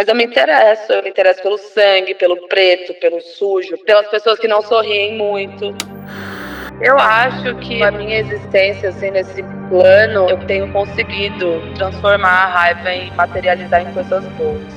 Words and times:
Mas 0.00 0.08
eu 0.08 0.14
me 0.14 0.24
interesso, 0.24 0.90
eu 0.94 1.02
me 1.02 1.10
interesso 1.10 1.42
pelo 1.42 1.58
sangue, 1.58 2.14
pelo 2.14 2.48
preto, 2.48 2.94
pelo 2.94 3.20
sujo, 3.20 3.76
pelas 3.84 4.08
pessoas 4.08 4.38
que 4.38 4.48
não 4.48 4.62
sorriem 4.62 5.18
muito. 5.18 5.76
Eu 6.80 6.98
acho 6.98 7.54
que 7.56 7.82
a 7.82 7.90
minha 7.90 8.20
existência, 8.20 8.88
assim, 8.88 9.10
nesse 9.10 9.42
plano, 9.68 10.26
eu 10.30 10.38
tenho 10.46 10.72
conseguido 10.72 11.60
transformar 11.74 12.30
a 12.30 12.46
raiva 12.46 12.90
em 12.94 13.10
materializar 13.10 13.82
em 13.82 13.92
coisas 13.92 14.24
boas. 14.38 14.72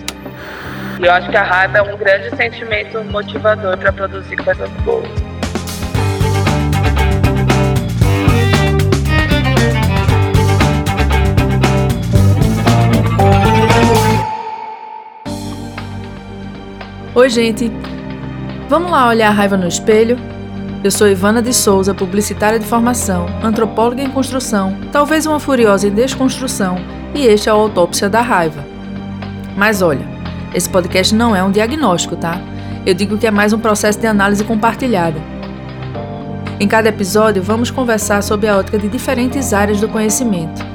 E 0.99 1.05
eu 1.05 1.11
acho 1.13 1.29
que 1.29 1.37
a 1.37 1.43
raiva 1.43 1.77
é 1.77 1.81
um 1.83 1.95
grande 1.95 2.35
sentimento 2.35 3.01
motivador 3.05 3.77
para 3.77 3.93
produzir 3.93 4.35
coisas 4.35 4.69
boas. 4.81 5.07
Oi, 17.15 17.29
gente. 17.29 17.71
Vamos 18.67 18.89
lá 18.89 19.07
olhar 19.07 19.27
a 19.27 19.31
raiva 19.31 19.55
no 19.55 19.67
espelho? 19.67 20.17
Eu 20.83 20.89
sou 20.89 21.07
Ivana 21.07 21.43
de 21.43 21.53
Souza, 21.53 21.93
publicitária 21.93 22.57
de 22.57 22.65
formação, 22.65 23.27
antropóloga 23.43 24.01
em 24.01 24.09
construção, 24.09 24.75
talvez 24.91 25.27
uma 25.27 25.39
furiosa 25.39 25.87
em 25.87 25.91
desconstrução, 25.91 26.75
e 27.13 27.27
este 27.27 27.47
é 27.47 27.53
o 27.53 27.57
Autópsia 27.57 28.09
da 28.09 28.19
Raiva. 28.19 28.65
Mas 29.55 29.83
olha, 29.83 30.03
esse 30.55 30.67
podcast 30.67 31.13
não 31.13 31.35
é 31.35 31.43
um 31.43 31.51
diagnóstico, 31.51 32.15
tá? 32.15 32.41
Eu 32.83 32.95
digo 32.95 33.15
que 33.19 33.27
é 33.27 33.31
mais 33.31 33.53
um 33.53 33.59
processo 33.59 33.99
de 33.99 34.07
análise 34.07 34.43
compartilhada. 34.43 35.21
Em 36.59 36.67
cada 36.67 36.89
episódio, 36.89 37.43
vamos 37.43 37.69
conversar 37.69 38.23
sobre 38.23 38.47
a 38.47 38.57
ótica 38.57 38.79
de 38.79 38.89
diferentes 38.89 39.53
áreas 39.53 39.79
do 39.79 39.87
conhecimento. 39.87 40.65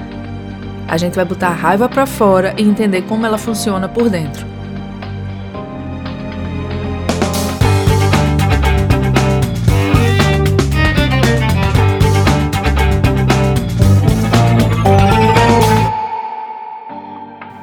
A 0.86 0.96
gente 0.96 1.16
vai 1.16 1.24
botar 1.24 1.48
a 1.48 1.54
raiva 1.54 1.88
para 1.88 2.06
fora 2.06 2.54
e 2.56 2.62
entender 2.62 3.02
como 3.02 3.26
ela 3.26 3.38
funciona 3.38 3.88
por 3.88 4.08
dentro. 4.08 4.57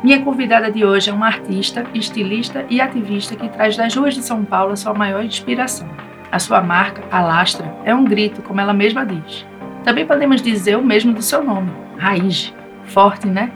Minha 0.06 0.22
convidada 0.22 0.70
de 0.70 0.86
hoje 0.86 1.10
é 1.10 1.14
uma 1.14 1.26
artista, 1.26 1.84
estilista 1.92 2.64
e 2.70 2.80
ativista 2.80 3.36
que 3.36 3.50
traz 3.50 3.76
das 3.76 3.96
ruas 3.96 4.14
de 4.14 4.22
São 4.22 4.46
Paulo 4.46 4.74
a 4.74 4.76
sua 4.76 4.94
maior 4.94 5.26
inspiração. 5.26 5.90
A 6.32 6.38
sua 6.38 6.62
marca, 6.62 7.02
Alastra, 7.10 7.76
é 7.84 7.96
um 7.96 8.06
grito, 8.06 8.44
como 8.44 8.62
ela 8.62 8.72
mesma 8.72 9.04
diz. 9.04 9.44
Também 9.84 10.06
podemos 10.06 10.44
dizer 10.44 10.78
o 10.78 10.86
mesmo 10.86 11.12
do 11.12 11.24
seu 11.24 11.44
nome, 11.44 11.72
raiz. 11.98 12.54
Forte, 12.84 13.26
né? 13.26 13.52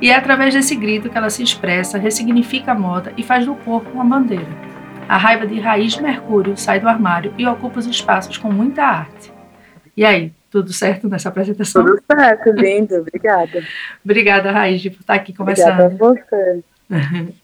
E 0.00 0.10
é 0.10 0.16
através 0.16 0.52
desse 0.52 0.74
grito 0.74 1.08
que 1.08 1.16
ela 1.16 1.30
se 1.30 1.40
expressa, 1.40 1.98
ressignifica 1.98 2.72
a 2.72 2.74
moda 2.76 3.12
e 3.16 3.22
faz 3.22 3.46
do 3.46 3.54
corpo 3.54 3.88
uma 3.94 4.04
bandeira. 4.04 4.50
A 5.08 5.16
raiva 5.16 5.46
de 5.46 5.60
Raiz 5.60 5.96
Mercúrio 5.98 6.56
sai 6.56 6.80
do 6.80 6.88
armário 6.88 7.32
e 7.38 7.46
ocupa 7.46 7.78
os 7.78 7.86
espaços 7.86 8.36
com 8.36 8.50
muita 8.50 8.82
arte. 8.82 9.32
E 9.96 10.04
aí, 10.04 10.32
tudo 10.52 10.70
certo 10.70 11.08
nessa 11.08 11.30
apresentação? 11.30 11.84
Tudo 11.84 12.02
certo, 12.06 12.50
lindo, 12.52 12.96
obrigada. 12.96 13.64
obrigada, 14.04 14.52
Raiz, 14.52 14.82
por 14.82 15.00
estar 15.00 15.14
aqui 15.14 15.32
conversando. 15.32 15.80
Obrigada 15.80 16.04
a 16.04 16.08
você. 16.08 16.62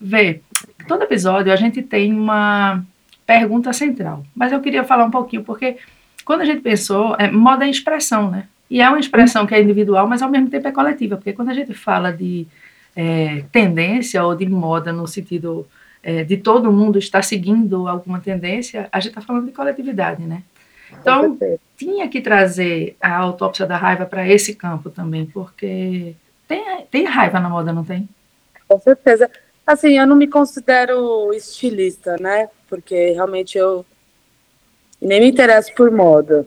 Vê, 0.00 0.40
todo 0.88 1.04
episódio 1.04 1.52
a 1.52 1.56
gente 1.56 1.80
tem 1.82 2.12
uma 2.12 2.84
pergunta 3.24 3.72
central, 3.72 4.24
mas 4.34 4.50
eu 4.50 4.60
queria 4.60 4.82
falar 4.82 5.04
um 5.04 5.10
pouquinho, 5.10 5.44
porque 5.44 5.76
quando 6.24 6.40
a 6.40 6.44
gente 6.44 6.60
pensou, 6.60 7.14
é, 7.18 7.30
moda 7.30 7.64
é 7.64 7.70
expressão, 7.70 8.30
né? 8.30 8.48
E 8.68 8.82
é 8.82 8.88
uma 8.88 8.98
expressão 8.98 9.46
que 9.46 9.54
é 9.54 9.62
individual, 9.62 10.08
mas 10.08 10.20
ao 10.20 10.28
mesmo 10.28 10.50
tempo 10.50 10.66
é 10.66 10.72
coletiva, 10.72 11.16
porque 11.16 11.32
quando 11.32 11.50
a 11.50 11.54
gente 11.54 11.72
fala 11.72 12.12
de 12.12 12.46
é, 12.96 13.44
tendência 13.52 14.24
ou 14.24 14.34
de 14.34 14.48
moda 14.48 14.92
no 14.92 15.06
sentido 15.06 15.66
é, 16.02 16.24
de 16.24 16.36
todo 16.36 16.72
mundo 16.72 16.98
estar 16.98 17.22
seguindo 17.22 17.86
alguma 17.86 18.18
tendência, 18.18 18.88
a 18.90 18.98
gente 18.98 19.10
está 19.10 19.20
falando 19.20 19.46
de 19.46 19.52
coletividade, 19.52 20.22
né? 20.22 20.42
Então, 21.00 21.38
tinha 21.76 22.08
que 22.08 22.20
trazer 22.20 22.96
a 23.00 23.16
autópsia 23.16 23.66
da 23.66 23.76
raiva 23.76 24.06
para 24.06 24.26
esse 24.26 24.54
campo 24.54 24.90
também, 24.90 25.26
porque 25.26 26.14
tem, 26.48 26.86
tem 26.90 27.04
raiva 27.04 27.38
na 27.40 27.48
moda, 27.48 27.72
não 27.72 27.84
tem? 27.84 28.08
Com 28.68 28.80
certeza. 28.80 29.30
Assim, 29.66 29.98
eu 29.98 30.06
não 30.06 30.16
me 30.16 30.28
considero 30.28 31.32
estilista, 31.32 32.16
né? 32.20 32.48
Porque 32.68 33.10
realmente 33.10 33.58
eu 33.58 33.84
nem 35.00 35.20
me 35.20 35.28
interesso 35.28 35.72
por 35.74 35.90
moda. 35.90 36.46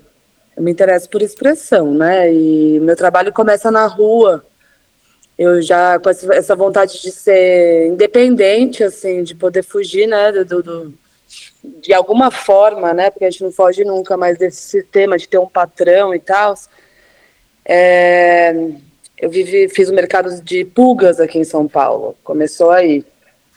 Eu 0.55 0.63
me 0.63 0.71
interesso 0.71 1.09
por 1.09 1.21
expressão, 1.21 1.93
né? 1.93 2.33
E 2.33 2.79
meu 2.79 2.95
trabalho 2.95 3.33
começa 3.33 3.69
na 3.69 3.85
rua. 3.87 4.45
Eu 5.37 5.61
já 5.61 5.99
com 5.99 6.09
essa 6.09 6.55
vontade 6.55 7.01
de 7.01 7.11
ser 7.11 7.87
independente, 7.87 8.83
assim, 8.83 9.23
de 9.23 9.33
poder 9.33 9.63
fugir, 9.63 10.05
né, 10.05 10.31
do, 10.43 10.61
do 10.61 10.93
de 11.63 11.93
alguma 11.93 12.31
forma, 12.31 12.93
né? 12.93 13.09
Porque 13.09 13.25
a 13.25 13.29
gente 13.29 13.43
não 13.43 13.51
foge 13.51 13.83
nunca 13.83 14.17
mais 14.17 14.37
desse 14.37 14.61
sistema 14.61 15.17
de 15.17 15.27
ter 15.27 15.37
um 15.37 15.47
patrão 15.47 16.13
e 16.13 16.19
tal. 16.19 16.55
É, 17.65 18.53
eu 19.17 19.29
vivi, 19.29 19.69
fiz 19.69 19.89
o 19.89 19.91
um 19.91 19.95
mercado 19.95 20.41
de 20.41 20.65
pulgas 20.65 21.19
aqui 21.19 21.37
em 21.37 21.43
São 21.43 21.67
Paulo. 21.67 22.15
Começou 22.23 22.71
aí. 22.71 23.05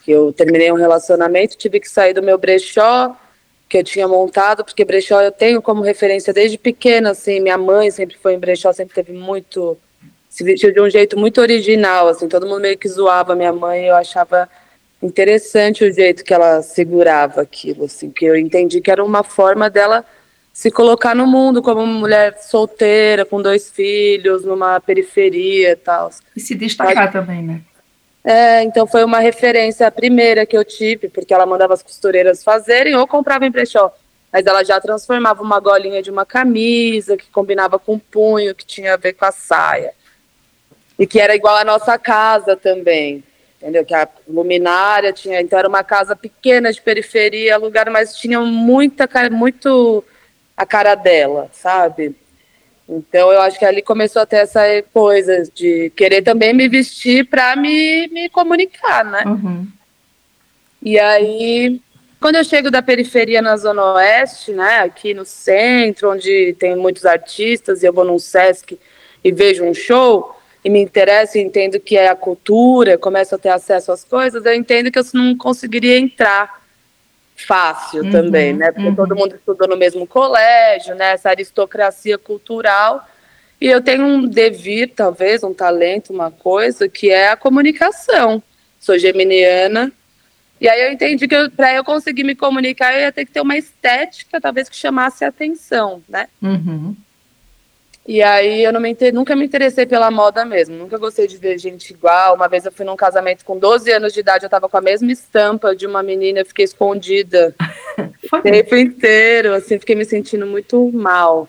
Eu 0.07 0.33
terminei 0.33 0.73
um 0.73 0.77
relacionamento, 0.77 1.57
tive 1.57 1.79
que 1.79 1.89
sair 1.89 2.13
do 2.13 2.23
meu 2.23 2.37
brechó 2.37 3.17
que 3.69 3.79
eu 3.79 3.85
tinha 3.85 4.07
montado, 4.07 4.65
porque 4.65 4.85
brechó 4.85 5.23
eu 5.23 5.33
tenho 5.33 5.63
como 5.63 5.81
referência 5.81 6.31
desde 6.31 6.59
pequena, 6.59 7.13
assim. 7.13 7.41
Minha 7.41 7.57
mãe 7.57 7.91
sempre 7.91 8.19
foi 8.19 8.35
em 8.35 8.39
brechó, 8.39 8.71
sempre 8.73 8.95
teve 8.95 9.13
muito 9.15 9.79
se 10.33 10.43
vestiu 10.45 10.73
de 10.73 10.81
um 10.81 10.89
jeito 10.89 11.19
muito 11.19 11.43
original, 11.43 12.09
assim. 12.09 12.27
Todo 12.27 12.47
mundo 12.47 12.63
meio 12.63 12.79
que 12.79 12.89
zoava 12.89 13.35
minha 13.35 13.53
mãe. 13.53 13.85
Eu 13.85 13.95
achava 13.95 14.49
interessante 15.03 15.85
o 15.85 15.93
jeito 15.93 16.23
que 16.23 16.33
ela 16.33 16.63
segurava 16.63 17.43
aquilo, 17.43 17.85
assim, 17.85 18.11
que 18.11 18.25
eu 18.25 18.37
entendi 18.37 18.81
que 18.81 18.91
era 18.91 19.05
uma 19.05 19.25
forma 19.25 19.69
dela 19.69 20.05
se 20.53 20.71
colocar 20.71 21.15
no 21.15 21.27
mundo 21.27 21.63
como 21.63 21.83
uma 21.83 21.99
mulher 21.99 22.39
solteira, 22.41 23.25
com 23.25 23.43
dois 23.43 23.71
filhos, 23.71 24.45
numa 24.45 24.79
periferia 24.81 25.73
e 25.73 25.77
tal. 25.77 26.11
E 26.37 26.41
se 26.41 26.55
destacar 26.55 26.95
Mas, 26.95 27.13
também, 27.13 27.43
né? 27.43 27.61
É, 28.25 28.63
então 28.63 28.87
foi 28.87 29.03
uma 29.03 29.19
referência 29.19 29.87
a 29.87 29.91
primeira 29.91 30.47
que 30.47 30.57
eu 30.57 30.65
tive, 30.65 31.09
porque 31.09 31.35
ela 31.35 31.47
mandava 31.47 31.75
as 31.75 31.83
costureiras 31.83 32.45
fazerem 32.45 32.95
ou 32.95 33.07
comprava 33.07 33.45
em 33.45 33.51
brechó. 33.51 33.93
Mas 34.33 34.47
ela 34.47 34.63
já 34.63 34.81
transformava 34.81 35.43
uma 35.43 35.59
golinha 35.59 36.01
de 36.01 36.11
uma 36.11 36.25
camisa, 36.25 37.17
que 37.17 37.29
combinava 37.31 37.79
com 37.79 37.95
o 37.95 38.01
punho, 38.01 38.55
que 38.55 38.65
tinha 38.65 38.95
a 38.95 38.97
ver 38.97 39.15
com 39.15 39.25
a 39.25 39.33
saia. 39.33 39.93
E 40.99 41.07
que 41.07 41.19
era 41.19 41.35
igual 41.35 41.57
à 41.57 41.65
nossa 41.65 41.99
casa 41.99 42.55
também 42.55 43.25
entendeu? 43.63 43.85
Que 43.85 43.95
a 43.95 44.09
luminária 44.27 45.13
tinha, 45.13 45.41
então 45.41 45.57
era 45.57 45.69
uma 45.69 45.85
casa 45.85 46.17
pequena 46.17 46.73
de 46.73 46.83
periferia, 46.83 47.57
lugar, 47.57 47.89
mas 47.91 48.17
tinha 48.17 48.41
muita 48.41 49.07
cara, 49.07 49.31
muito 49.31 50.05
a 50.57 50.67
cara 50.67 50.97
dela, 50.97 51.49
sabe? 51.53 52.17
Então 52.89 53.33
eu 53.33 53.41
acho 53.41 53.59
que 53.59 53.65
ali 53.65 53.81
começou 53.81 54.21
a 54.21 54.27
ter 54.27 54.39
essa 54.39 54.61
coisa 54.93 55.45
de 55.55 55.91
querer 55.91 56.23
também 56.23 56.53
me 56.53 56.69
vestir 56.69 57.25
para 57.27 57.55
me, 57.55 58.09
me 58.09 58.29
comunicar, 58.29 59.05
né? 59.05 59.23
Uhum. 59.25 59.67
E 60.83 60.99
aí, 60.99 61.81
quando 62.21 62.35
eu 62.37 62.45
chego 62.45 62.69
da 62.69 62.83
periferia 62.83 63.41
na 63.41 63.57
Zona 63.57 63.95
Oeste, 63.95 64.53
né, 64.53 64.81
aqui 64.81 65.15
no 65.15 65.25
centro, 65.25 66.11
onde 66.11 66.57
tem 66.59 66.75
muitos 66.75 67.07
artistas, 67.07 67.83
e 67.83 67.87
eu 67.87 67.93
vou 67.93 68.05
num 68.05 68.19
Sesc 68.19 68.77
e 69.23 69.31
vejo 69.31 69.65
um 69.65 69.73
show, 69.73 70.37
e 70.65 70.71
me 70.71 70.81
interesso 70.81 71.39
e 71.39 71.41
entendo 71.41 71.81
que 71.81 71.97
é 71.97 72.09
a 72.09 72.15
cultura, 72.15 72.97
começo 72.97 73.35
a 73.35 73.39
ter 73.39 73.49
acesso 73.49 73.91
às 73.91 74.05
coisas, 74.05 74.45
eu 74.45 74.55
entendo 74.55 74.91
que 74.91 74.99
eu 74.99 75.05
não 75.13 75.37
conseguiria 75.37 75.99
entrar 75.99 76.63
fácil 77.37 78.05
uhum, 78.05 78.11
também, 78.11 78.53
né? 78.53 78.71
Porque 78.71 78.89
uhum. 78.89 78.95
todo 78.95 79.17
mundo 79.17 79.35
estudou 79.35 79.69
no 79.69 79.77
mesmo 79.77 80.07
colégio, 80.07 80.95
né? 80.95 81.13
Essa 81.13 81.31
aristocracia 81.31 82.17
cultural. 82.17 83.09
E 83.61 83.67
eu 83.67 83.81
tenho 83.81 84.05
um 84.05 84.27
devir, 84.27 84.93
talvez, 84.95 85.43
um 85.43 85.55
talento, 85.55 86.13
uma 86.13 86.31
coisa, 86.31 86.89
que 86.89 87.11
é 87.11 87.29
a 87.29 87.37
comunicação. 87.37 88.43
Sou 88.79 88.99
geminiana. 88.99 89.93
E 90.61 90.69
aí 90.69 90.83
eu 90.83 90.93
entendi 90.93 91.27
que 91.27 91.49
para 91.51 91.75
eu 91.75 91.83
conseguir 91.83 92.23
me 92.23 92.37
comunicar, 92.37 92.95
eu 92.95 93.01
ia 93.01 93.13
ter 93.13 93.25
que 93.25 93.33
ter 93.33 93.41
uma 93.41 93.57
estética, 93.57 94.41
talvez, 94.41 94.69
que 94.69 94.77
chamasse 94.77 95.25
a 95.25 95.29
atenção, 95.29 96.03
né? 96.09 96.29
Uhum. 96.41 96.95
E 98.07 98.21
aí 98.21 98.65
eu 98.65 98.73
me, 98.81 98.97
nunca 99.13 99.37
me 99.37 99.45
interessei 99.45 99.87
pela 99.87 100.11
moda 100.11 100.45
mesmo, 100.45 100.77
nunca 100.77 100.99
gostei 100.99 101.29
de 101.29 101.37
ver 101.37 101.57
gente 101.59 101.93
igual. 101.93 102.35
Uma 102.35 102.49
vez 102.49 102.65
eu 102.65 102.73
fui 102.73 102.85
num 102.85 102.97
casamento 102.97 103.45
com 103.45 103.57
12 103.57 103.93
anos 103.93 104.13
de 104.13 104.21
idade, 104.21 104.45
eu 104.45 104.51
tava 104.51 104.69
com 104.69 104.77
a 104.77 104.81
mesma 104.81 105.13
estampa 105.13 105.75
de 105.75 105.87
uma 105.87 106.03
menina, 106.03 106.41
eu 106.41 106.47
fiquei 106.47 106.65
escondida 106.65 107.55
o 108.33 108.41
tempo 108.43 108.75
inteiro, 108.75 109.55
assim, 109.55 109.79
fiquei 109.79 109.95
me 109.95 110.05
sentindo 110.05 110.47
muito 110.47 110.91
mal 110.93 111.49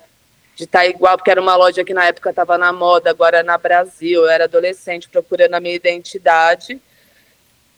de 0.55 0.65
estar 0.65 0.79
tá 0.79 0.85
igual, 0.85 1.17
porque 1.17 1.31
era 1.31 1.41
uma 1.41 1.55
loja 1.55 1.83
que 1.83 1.93
na 1.93 2.05
época 2.05 2.29
estava 2.29 2.55
na 2.57 2.71
moda, 2.71 3.09
agora 3.09 3.41
na 3.41 3.57
Brasil. 3.57 4.21
Eu 4.21 4.29
era 4.29 4.43
adolescente 4.43 5.09
procurando 5.09 5.55
a 5.55 5.59
minha 5.59 5.75
identidade. 5.75 6.79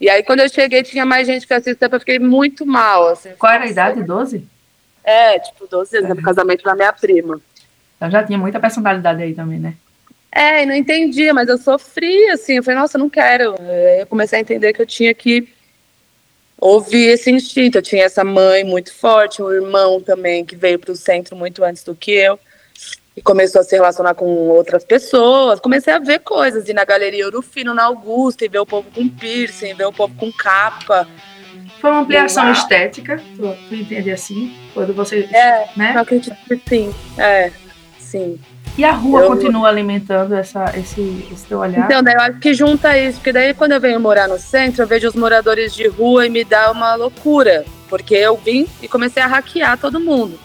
E 0.01 0.09
aí 0.09 0.21
quando 0.23 0.41
eu 0.41 0.49
cheguei 0.49 0.83
tinha 0.83 1.05
mais 1.05 1.25
gente 1.25 1.47
com 1.47 1.53
essa 1.53 1.71
estampa, 1.71 1.95
eu 1.95 2.01
fiquei 2.01 2.19
muito 2.19 2.65
mal. 2.65 3.07
Assim, 3.07 3.31
Qual 3.37 3.53
era 3.53 3.63
a 3.63 3.67
idade? 3.67 4.03
12? 4.03 4.45
É, 5.01 5.39
tipo, 5.39 5.65
12 5.65 5.97
anos, 5.97 6.09
é. 6.09 6.13
no 6.13 6.21
casamento 6.21 6.63
da 6.63 6.75
minha 6.75 6.91
prima. 6.91 7.39
Então 8.05 8.11
já 8.11 8.23
tinha 8.23 8.37
muita 8.37 8.59
personalidade 8.59 9.23
aí 9.23 9.33
também, 9.33 9.59
né? 9.59 9.73
É, 10.31 10.61
e 10.61 10.65
não 10.65 10.75
entendia, 10.75 11.33
mas 11.33 11.47
eu 11.47 11.57
sofria, 11.57 12.33
assim. 12.33 12.57
Eu 12.57 12.63
falei, 12.63 12.79
nossa, 12.79 12.97
eu 12.97 12.99
não 12.99 13.09
quero. 13.09 13.55
Eu 13.99 14.05
comecei 14.05 14.37
a 14.37 14.41
entender 14.41 14.73
que 14.73 14.81
eu 14.81 14.85
tinha 14.85 15.13
que 15.13 15.47
ouvir 16.59 17.07
esse 17.07 17.31
instinto. 17.31 17.79
Eu 17.79 17.81
tinha 17.81 18.03
essa 18.03 18.23
mãe 18.23 18.63
muito 18.63 18.93
forte, 18.93 19.41
um 19.41 19.51
irmão 19.51 19.99
também 19.99 20.45
que 20.45 20.55
veio 20.55 20.77
para 20.77 20.91
o 20.91 20.95
centro 20.95 21.35
muito 21.35 21.63
antes 21.63 21.83
do 21.83 21.95
que 21.95 22.11
eu 22.11 22.39
e 23.17 23.21
começou 23.21 23.61
a 23.61 23.63
se 23.63 23.73
relacionar 23.73 24.13
com 24.13 24.25
outras 24.25 24.83
pessoas. 24.83 25.59
Comecei 25.59 25.93
a 25.93 25.99
ver 25.99 26.19
coisas, 26.19 26.67
ir 26.67 26.73
na 26.73 26.83
Galeria 26.83 27.25
Ouro 27.25 27.41
Fino, 27.41 27.73
na 27.73 27.85
Augusta, 27.85 28.45
e 28.45 28.49
ver 28.49 28.59
o 28.59 28.65
povo 28.65 28.87
com 28.93 29.07
piercing, 29.07 29.73
ver 29.73 29.85
o 29.85 29.93
povo 29.93 30.13
com 30.15 30.31
capa. 30.31 31.07
Foi 31.79 31.91
uma 31.91 32.01
ampliação 32.01 32.51
estética, 32.51 33.21
tu, 33.37 33.55
tu 33.69 33.75
entende 33.75 34.11
assim? 34.11 34.53
Quando 34.73 34.93
você. 34.93 35.29
É, 35.31 35.69
né? 35.77 35.93
eu 35.95 36.01
acredito 36.01 36.35
que 36.45 36.61
sim. 36.67 36.93
É, 37.17 37.51
sim. 38.05 38.39
E 38.77 38.83
a 38.83 38.91
rua 38.91 39.21
eu... 39.21 39.27
continua 39.27 39.69
alimentando 39.69 40.35
essa, 40.35 40.65
esse, 40.77 41.27
esse 41.31 41.45
teu 41.45 41.59
olhar? 41.59 41.85
Então, 41.85 42.03
daí 42.03 42.13
eu 42.13 42.21
acho 42.21 42.39
que 42.39 42.53
junta 42.53 42.97
isso, 42.97 43.17
porque 43.19 43.31
daí 43.31 43.53
quando 43.53 43.71
eu 43.71 43.79
venho 43.79 43.99
morar 43.99 44.27
no 44.27 44.37
centro, 44.37 44.83
eu 44.83 44.87
vejo 44.87 45.07
os 45.07 45.15
moradores 45.15 45.73
de 45.73 45.87
rua 45.87 46.25
e 46.25 46.29
me 46.29 46.43
dá 46.43 46.71
uma 46.71 46.95
loucura. 46.95 47.65
Porque 47.87 48.15
eu 48.15 48.35
vim 48.35 48.67
e 48.81 48.87
comecei 48.87 49.21
a 49.21 49.27
hackear 49.27 49.77
todo 49.77 49.99
mundo 49.99 50.39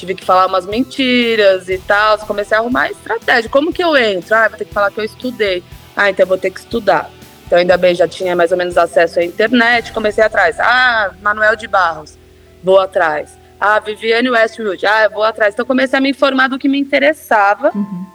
tive 0.00 0.14
que 0.14 0.24
falar 0.24 0.46
umas 0.46 0.66
mentiras 0.66 1.68
e 1.68 1.78
tal. 1.78 2.18
Comecei 2.20 2.56
a 2.56 2.60
arrumar 2.60 2.90
estratégia. 2.90 3.50
Como 3.50 3.72
que 3.72 3.84
eu 3.84 3.96
entro? 3.96 4.34
Ah, 4.34 4.48
vou 4.48 4.58
ter 4.58 4.64
que 4.64 4.72
falar 4.72 4.90
que 4.90 4.98
eu 4.98 5.04
estudei. 5.04 5.62
Ah, 5.94 6.08
então 6.08 6.24
eu 6.24 6.28
vou 6.28 6.38
ter 6.38 6.50
que 6.50 6.60
estudar. 6.60 7.10
Então, 7.46 7.58
ainda 7.58 7.76
bem, 7.76 7.94
já 7.94 8.08
tinha 8.08 8.34
mais 8.34 8.52
ou 8.52 8.58
menos 8.58 8.78
acesso 8.78 9.20
à 9.20 9.24
internet. 9.24 9.92
Comecei 9.92 10.24
atrás. 10.24 10.58
Ah, 10.58 11.12
Manuel 11.20 11.54
de 11.54 11.66
Barros. 11.66 12.16
Vou 12.62 12.78
atrás. 12.78 13.36
Ah, 13.60 13.78
Viviane 13.78 14.30
Westwood. 14.30 14.86
Ah, 14.86 15.04
eu 15.04 15.10
vou 15.10 15.22
atrás. 15.22 15.54
Então, 15.54 15.66
comecei 15.66 15.98
a 15.98 16.00
me 16.00 16.10
informar 16.10 16.48
do 16.48 16.58
que 16.58 16.68
me 16.68 16.78
interessava. 16.78 17.70
Uhum. 17.74 18.06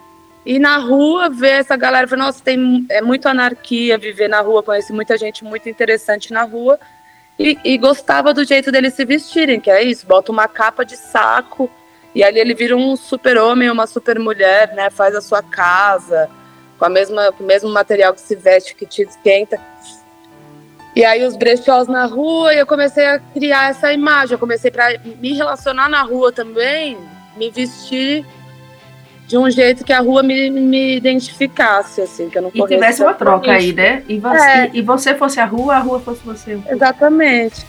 E 0.44 0.58
na 0.58 0.78
rua, 0.78 1.28
ver 1.28 1.60
essa 1.60 1.76
galera. 1.76 2.08
Falei, 2.08 2.24
nossa, 2.24 2.42
tem, 2.42 2.84
é 2.88 3.00
muito 3.00 3.28
anarquia 3.28 3.96
viver 3.96 4.28
na 4.28 4.40
rua. 4.40 4.62
Conheci 4.62 4.92
muita 4.92 5.16
gente 5.16 5.44
muito 5.44 5.68
interessante 5.68 6.32
na 6.32 6.42
rua. 6.42 6.78
E, 7.38 7.58
e, 7.64 7.78
gostava 7.78 8.32
do 8.32 8.44
jeito 8.44 8.72
deles 8.72 8.94
se 8.94 9.04
vestirem, 9.04 9.60
que 9.60 9.70
é 9.70 9.82
isso, 9.82 10.06
bota 10.06 10.32
uma 10.32 10.48
capa 10.48 10.86
de 10.86 10.96
saco 10.96 11.70
e 12.14 12.24
ali 12.24 12.40
ele 12.40 12.54
vira 12.54 12.74
um 12.74 12.96
super 12.96 13.36
homem, 13.36 13.70
uma 13.70 13.86
super 13.86 14.18
mulher, 14.18 14.72
né? 14.74 14.88
Faz 14.88 15.14
a 15.14 15.20
sua 15.20 15.42
casa 15.42 16.30
com 16.78 16.84
a 16.86 16.88
mesma, 16.88 17.30
com 17.32 17.44
o 17.44 17.46
mesmo 17.46 17.68
material 17.70 18.14
que 18.14 18.22
se 18.22 18.34
veste, 18.34 18.74
que 18.74 18.86
te 18.86 19.02
esquenta. 19.02 19.60
E 20.96 21.04
aí 21.04 21.22
os 21.26 21.36
brechós 21.36 21.86
na 21.86 22.06
rua, 22.06 22.54
e 22.54 22.58
eu 22.58 22.66
comecei 22.66 23.04
a 23.04 23.18
criar 23.18 23.68
essa 23.68 23.92
imagem. 23.92 24.32
Eu 24.32 24.38
comecei 24.38 24.70
para 24.70 24.98
me 25.20 25.34
relacionar 25.34 25.90
na 25.90 26.00
rua 26.00 26.32
também, 26.32 26.96
me 27.36 27.50
vestir 27.50 28.24
de 29.26 29.36
um 29.36 29.50
jeito 29.50 29.84
que 29.84 29.92
a 29.92 30.00
rua 30.00 30.22
me, 30.22 30.48
me 30.48 30.96
identificasse, 30.96 32.00
assim, 32.00 32.30
que 32.30 32.38
eu 32.38 32.42
não 32.42 32.50
E 32.54 32.66
tivesse 32.66 33.02
uma 33.02 33.12
troca 33.12 33.52
aí, 33.52 33.74
né? 33.74 34.04
E 34.08 34.18
você, 34.18 34.46
é. 34.46 34.70
e, 34.72 34.80
você 34.80 35.14
fosse 35.14 35.38
a 35.38 35.44
rua, 35.44 35.74
a 35.74 35.80
rua 35.80 36.00
fosse 36.00 36.24
você. 36.24 36.58
Exatamente. 36.66 37.66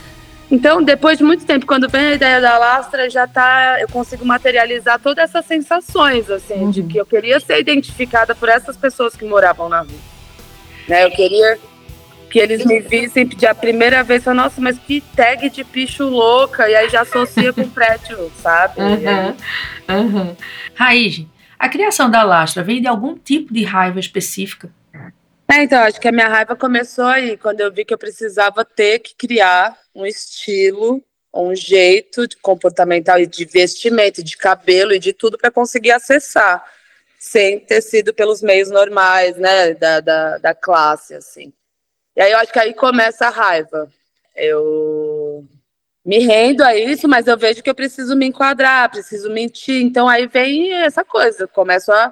Então, 0.50 0.82
depois 0.82 1.18
de 1.18 1.26
muito 1.26 1.46
tempo, 1.46 1.66
quando 1.66 1.90
vem 1.90 2.06
a 2.06 2.14
ideia 2.14 2.40
da 2.40 2.58
lastra, 2.58 3.10
já 3.10 3.28
tá, 3.28 3.76
eu 3.82 3.90
consigo 3.90 4.24
materializar 4.24 5.02
todas 5.02 5.26
essas 5.26 5.46
sensações, 5.46 6.30
assim, 6.30 6.62
uhum. 6.62 6.72
de 6.72 6.82
que 6.84 6.98
eu 6.98 7.06
queria 7.06 7.42
ser 7.42 7.60
identificada 7.60 8.34
por 8.34 8.48
essas 8.48 8.78
pessoas 8.78 9.18
que 9.18 9.26
moravam 9.26 9.68
na 9.68 9.80
rua. 9.80 10.00
Né? 10.88 11.04
Eu 11.04 11.12
queria 11.12 11.60
que 12.30 12.40
eles 12.40 12.66
me 12.66 12.80
vissem 12.80 13.28
pedir 13.28 13.48
a 13.48 13.56
primeira 13.56 14.04
vez, 14.04 14.24
falar, 14.24 14.44
nossa, 14.44 14.62
mas 14.62 14.78
que 14.78 15.02
tag 15.16 15.50
de 15.50 15.64
bicho 15.64 16.04
louca, 16.04 16.70
e 16.70 16.76
aí 16.76 16.90
já 16.90 17.02
associa 17.02 17.54
com 17.54 17.68
prédio, 17.70 18.32
sabe? 18.42 18.80
Uhum. 18.80 19.36
Uhum. 19.96 20.36
Raiz, 20.76 21.26
a 21.58 21.70
criação 21.70 22.10
da 22.10 22.24
lastra 22.24 22.64
vem 22.64 22.82
de 22.82 22.88
algum 22.88 23.16
tipo 23.16 23.54
de 23.54 23.64
raiva 23.64 24.00
específica? 24.00 24.70
É, 25.50 25.64
então, 25.64 25.82
acho 25.82 26.00
que 26.00 26.08
a 26.08 26.12
minha 26.12 26.28
raiva 26.28 26.56
começou 26.56 27.06
aí, 27.06 27.38
quando 27.38 27.62
eu 27.62 27.72
vi 27.72 27.86
que 27.86 27.94
eu 27.94 27.98
precisava 27.98 28.66
ter 28.66 29.00
que 29.00 29.16
criar 29.16 29.78
um 29.96 30.06
estilo, 30.06 31.02
um 31.34 31.56
jeito 31.56 32.28
de 32.28 32.36
comportamental 32.38 33.18
e 33.20 33.26
de 33.26 33.46
vestimento, 33.46 34.22
de 34.22 34.36
cabelo 34.36 34.94
e 34.94 35.00
de 35.00 35.14
tudo 35.14 35.38
para 35.38 35.50
conseguir 35.50 35.92
acessar, 35.92 36.64
sem 37.18 37.60
ter 37.60 37.82
sido 37.82 38.14
pelos 38.14 38.42
meios 38.42 38.70
normais, 38.70 39.38
né, 39.38 39.74
da, 39.74 40.00
da, 40.02 40.38
da 40.38 40.54
classe, 40.54 41.16
assim. 41.16 41.54
E 42.18 42.22
aí 42.22 42.32
eu 42.32 42.40
acho 42.40 42.52
que 42.52 42.58
aí 42.58 42.74
começa 42.74 43.28
a 43.28 43.30
raiva. 43.30 43.88
Eu 44.36 45.46
me 46.04 46.18
rendo 46.18 46.64
a 46.64 46.76
isso, 46.76 47.08
mas 47.08 47.28
eu 47.28 47.38
vejo 47.38 47.62
que 47.62 47.70
eu 47.70 47.76
preciso 47.76 48.16
me 48.16 48.26
enquadrar, 48.26 48.90
preciso 48.90 49.30
mentir. 49.30 49.84
Então 49.84 50.10
aí 50.10 50.26
vem 50.26 50.74
essa 50.74 51.06
coisa, 51.06 51.48
começo 51.48 51.92
a 51.92 52.12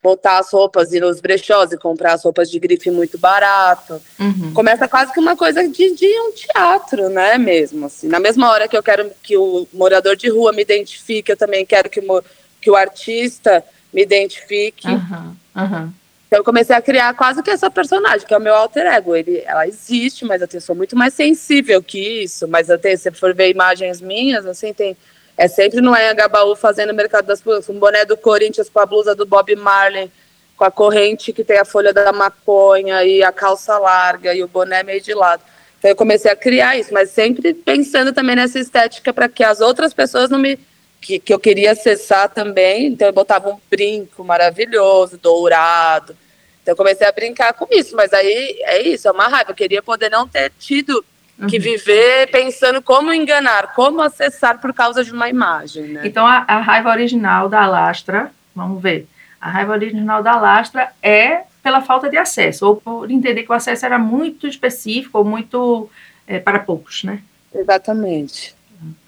botar 0.00 0.38
as 0.38 0.52
roupas, 0.52 0.92
ir 0.92 1.00
nos 1.00 1.20
brechós 1.20 1.72
e 1.72 1.78
comprar 1.78 2.12
as 2.12 2.22
roupas 2.22 2.48
de 2.48 2.58
grife 2.60 2.88
muito 2.90 3.18
barato. 3.18 4.00
Uhum. 4.18 4.54
Começa 4.54 4.86
quase 4.86 5.12
que 5.12 5.18
uma 5.18 5.36
coisa 5.36 5.66
de, 5.68 5.94
de 5.94 6.20
um 6.20 6.32
teatro, 6.32 7.08
né, 7.08 7.36
mesmo, 7.36 7.86
assim. 7.86 8.08
Na 8.08 8.20
mesma 8.20 8.48
hora 8.50 8.68
que 8.68 8.76
eu 8.76 8.82
quero 8.82 9.10
que 9.22 9.36
o 9.36 9.66
morador 9.72 10.14
de 10.14 10.28
rua 10.28 10.52
me 10.52 10.62
identifique, 10.62 11.32
eu 11.32 11.36
também 11.36 11.66
quero 11.66 11.90
que 11.90 12.00
o, 12.00 12.22
que 12.60 12.70
o 12.70 12.76
artista 12.76 13.64
me 13.92 14.02
identifique. 14.02 14.88
Uhum. 14.88 15.36
Uhum. 15.56 15.92
Então 16.32 16.40
eu 16.40 16.44
comecei 16.44 16.74
a 16.74 16.80
criar 16.80 17.12
quase 17.12 17.42
que 17.42 17.50
essa 17.50 17.70
personagem, 17.70 18.26
que 18.26 18.32
é 18.32 18.38
o 18.38 18.40
meu 18.40 18.54
alter 18.54 18.86
ego. 18.86 19.14
Ele, 19.14 19.42
ela 19.44 19.68
existe, 19.68 20.24
mas 20.24 20.40
eu 20.40 20.60
sou 20.62 20.74
muito 20.74 20.96
mais 20.96 21.12
sensível 21.12 21.82
que 21.82 22.22
isso. 22.24 22.48
Mas 22.48 22.70
eu 22.70 22.78
tenho, 22.78 22.96
se 22.96 23.10
for 23.10 23.34
ver 23.34 23.50
imagens 23.50 24.00
minhas, 24.00 24.46
assim, 24.46 24.72
tem 24.72 24.96
é 25.36 25.46
sempre 25.46 25.82
no 25.82 25.92
Anhangabaú 25.92 26.56
fazendo 26.56 26.94
mercado 26.94 27.26
das 27.26 27.42
flores, 27.42 27.68
um 27.68 27.78
boné 27.78 28.06
do 28.06 28.16
Corinthians 28.16 28.70
com 28.70 28.80
a 28.80 28.86
blusa 28.86 29.14
do 29.14 29.26
Bob 29.26 29.54
Marley, 29.56 30.10
com 30.56 30.64
a 30.64 30.70
corrente 30.70 31.34
que 31.34 31.44
tem 31.44 31.58
a 31.58 31.66
folha 31.66 31.92
da 31.92 32.10
maconha 32.14 33.04
e 33.04 33.22
a 33.22 33.30
calça 33.30 33.76
larga 33.76 34.32
e 34.32 34.42
o 34.42 34.48
boné 34.48 34.82
meio 34.82 35.02
de 35.02 35.12
lado. 35.12 35.42
Então 35.78 35.90
eu 35.90 35.96
comecei 35.96 36.30
a 36.30 36.36
criar 36.36 36.78
isso, 36.78 36.94
mas 36.94 37.10
sempre 37.10 37.52
pensando 37.52 38.10
também 38.10 38.36
nessa 38.36 38.58
estética 38.58 39.12
para 39.12 39.28
que 39.28 39.44
as 39.44 39.60
outras 39.60 39.92
pessoas 39.92 40.30
não 40.30 40.38
me 40.38 40.58
que, 40.98 41.18
que 41.18 41.34
eu 41.34 41.38
queria 41.38 41.72
acessar 41.72 42.30
também. 42.30 42.86
Então 42.86 43.06
eu 43.06 43.12
botava 43.12 43.50
um 43.50 43.60
brinco 43.70 44.24
maravilhoso, 44.24 45.18
dourado. 45.18 46.21
Então 46.62 46.72
eu 46.72 46.76
comecei 46.76 47.06
a 47.06 47.12
brincar 47.12 47.52
com 47.52 47.66
isso, 47.70 47.96
mas 47.96 48.12
aí 48.12 48.56
é 48.62 48.80
isso, 48.82 49.08
é 49.08 49.10
uma 49.10 49.28
raiva. 49.28 49.50
Eu 49.50 49.54
queria 49.54 49.82
poder 49.82 50.10
não 50.10 50.26
ter 50.26 50.52
tido 50.58 51.04
uhum. 51.38 51.46
que 51.48 51.58
viver 51.58 52.30
pensando 52.30 52.80
como 52.80 53.12
enganar, 53.12 53.74
como 53.74 54.00
acessar 54.00 54.60
por 54.60 54.72
causa 54.72 55.04
de 55.04 55.12
uma 55.12 55.28
imagem. 55.28 55.84
Né? 55.88 56.02
Então, 56.04 56.24
a, 56.24 56.44
a 56.46 56.60
raiva 56.60 56.90
original 56.90 57.48
da 57.48 57.66
Lastra, 57.66 58.30
vamos 58.54 58.80
ver, 58.80 59.06
a 59.40 59.50
raiva 59.50 59.72
original 59.72 60.22
da 60.22 60.36
Lastra 60.36 60.92
é 61.02 61.42
pela 61.62 61.80
falta 61.80 62.08
de 62.08 62.16
acesso, 62.16 62.66
ou 62.66 62.76
por 62.76 63.10
entender 63.10 63.42
que 63.42 63.50
o 63.50 63.54
acesso 63.54 63.84
era 63.86 63.98
muito 63.98 64.46
específico 64.46 65.18
ou 65.18 65.24
muito 65.24 65.88
é, 66.26 66.38
para 66.38 66.58
poucos, 66.58 67.04
né? 67.04 67.20
Exatamente. 67.54 68.54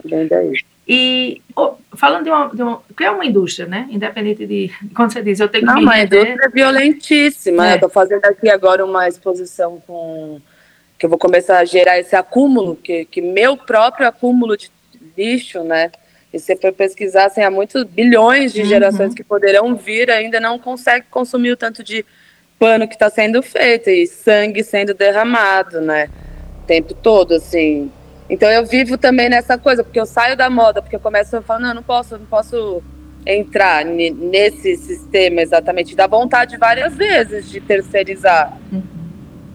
Bem 0.05 0.27
daí. 0.27 0.65
E 0.87 1.41
oh, 1.57 1.75
falando 1.97 2.25
de 2.25 2.31
uma, 2.31 2.49
de 2.49 2.63
uma, 2.63 2.83
que 2.97 3.05
é 3.05 3.11
uma 3.11 3.25
indústria, 3.25 3.67
né? 3.67 3.87
Independente 3.91 4.47
de 4.47 4.71
quando 4.95 5.13
você 5.13 5.23
diz, 5.23 5.41
eu 5.41 5.49
tenho 5.49 5.67
que 5.67 5.73
Não, 5.73 5.81
uma 5.81 5.99
indústria 5.99 6.51
violentíssima. 6.53 7.69
É. 7.69 7.73
Eu 7.73 7.75
estou 7.77 7.91
fazendo 7.91 8.25
aqui 8.25 8.51
agora 8.51 8.85
uma 8.85 9.09
exposição 9.09 9.83
com 9.87 10.41
que 10.99 11.07
eu 11.07 11.11
vou 11.11 11.19
começar 11.19 11.59
a 11.59 11.65
gerar 11.65 11.99
esse 11.99 12.15
acúmulo, 12.15 12.77
que, 12.77 13.05
que 13.07 13.21
meu 13.21 13.57
próprio 13.57 14.07
acúmulo 14.07 14.57
de 14.57 14.71
lixo, 15.17 15.63
né? 15.65 15.91
E 16.33 16.39
se 16.39 16.57
for 16.57 16.73
pesquisar, 16.73 17.27
assim, 17.27 17.43
há 17.43 17.51
muitos 17.51 17.85
bilhões 17.85 18.53
de 18.53 18.63
uhum. 18.63 18.67
gerações 18.67 19.15
que 19.15 19.23
poderão 19.23 19.77
vir, 19.77 20.11
ainda 20.11 20.41
não 20.41 20.59
consegue 20.59 21.07
consumir 21.11 21.53
o 21.53 21.57
tanto 21.57 21.83
de 21.83 22.05
pano 22.59 22.89
que 22.89 22.95
está 22.95 23.09
sendo 23.09 23.43
feito 23.43 23.89
e 23.89 24.07
sangue 24.07 24.65
sendo 24.65 24.95
derramado, 24.95 25.81
né? 25.81 26.09
O 26.63 26.67
tempo 26.67 26.95
todo, 26.95 27.35
assim. 27.35 27.91
Então 28.29 28.51
eu 28.51 28.65
vivo 28.65 28.97
também 28.97 29.29
nessa 29.29 29.59
coisa, 29.59 29.85
porque 29.85 30.01
eu 30.01 30.07
saio 30.07 30.37
da 30.37 30.49
moda, 30.49 30.81
porque 30.81 30.97
eu 30.97 31.01
começo 31.01 31.37
a 31.37 31.43
falar, 31.43 31.61
não, 31.61 31.69
eu 31.69 31.75
não 31.75 31.83
posso, 31.83 32.19
não 32.19 32.27
posso 32.27 32.83
entrar 33.27 33.85
nesse 33.85 34.77
sistema 34.77 35.43
exatamente. 35.43 35.95
Dá 35.95 36.07
vontade 36.07 36.57
várias 36.57 36.95
vezes 36.97 37.51
de 37.51 37.61
terceirizar. 37.61 38.57
Uhum 38.73 38.95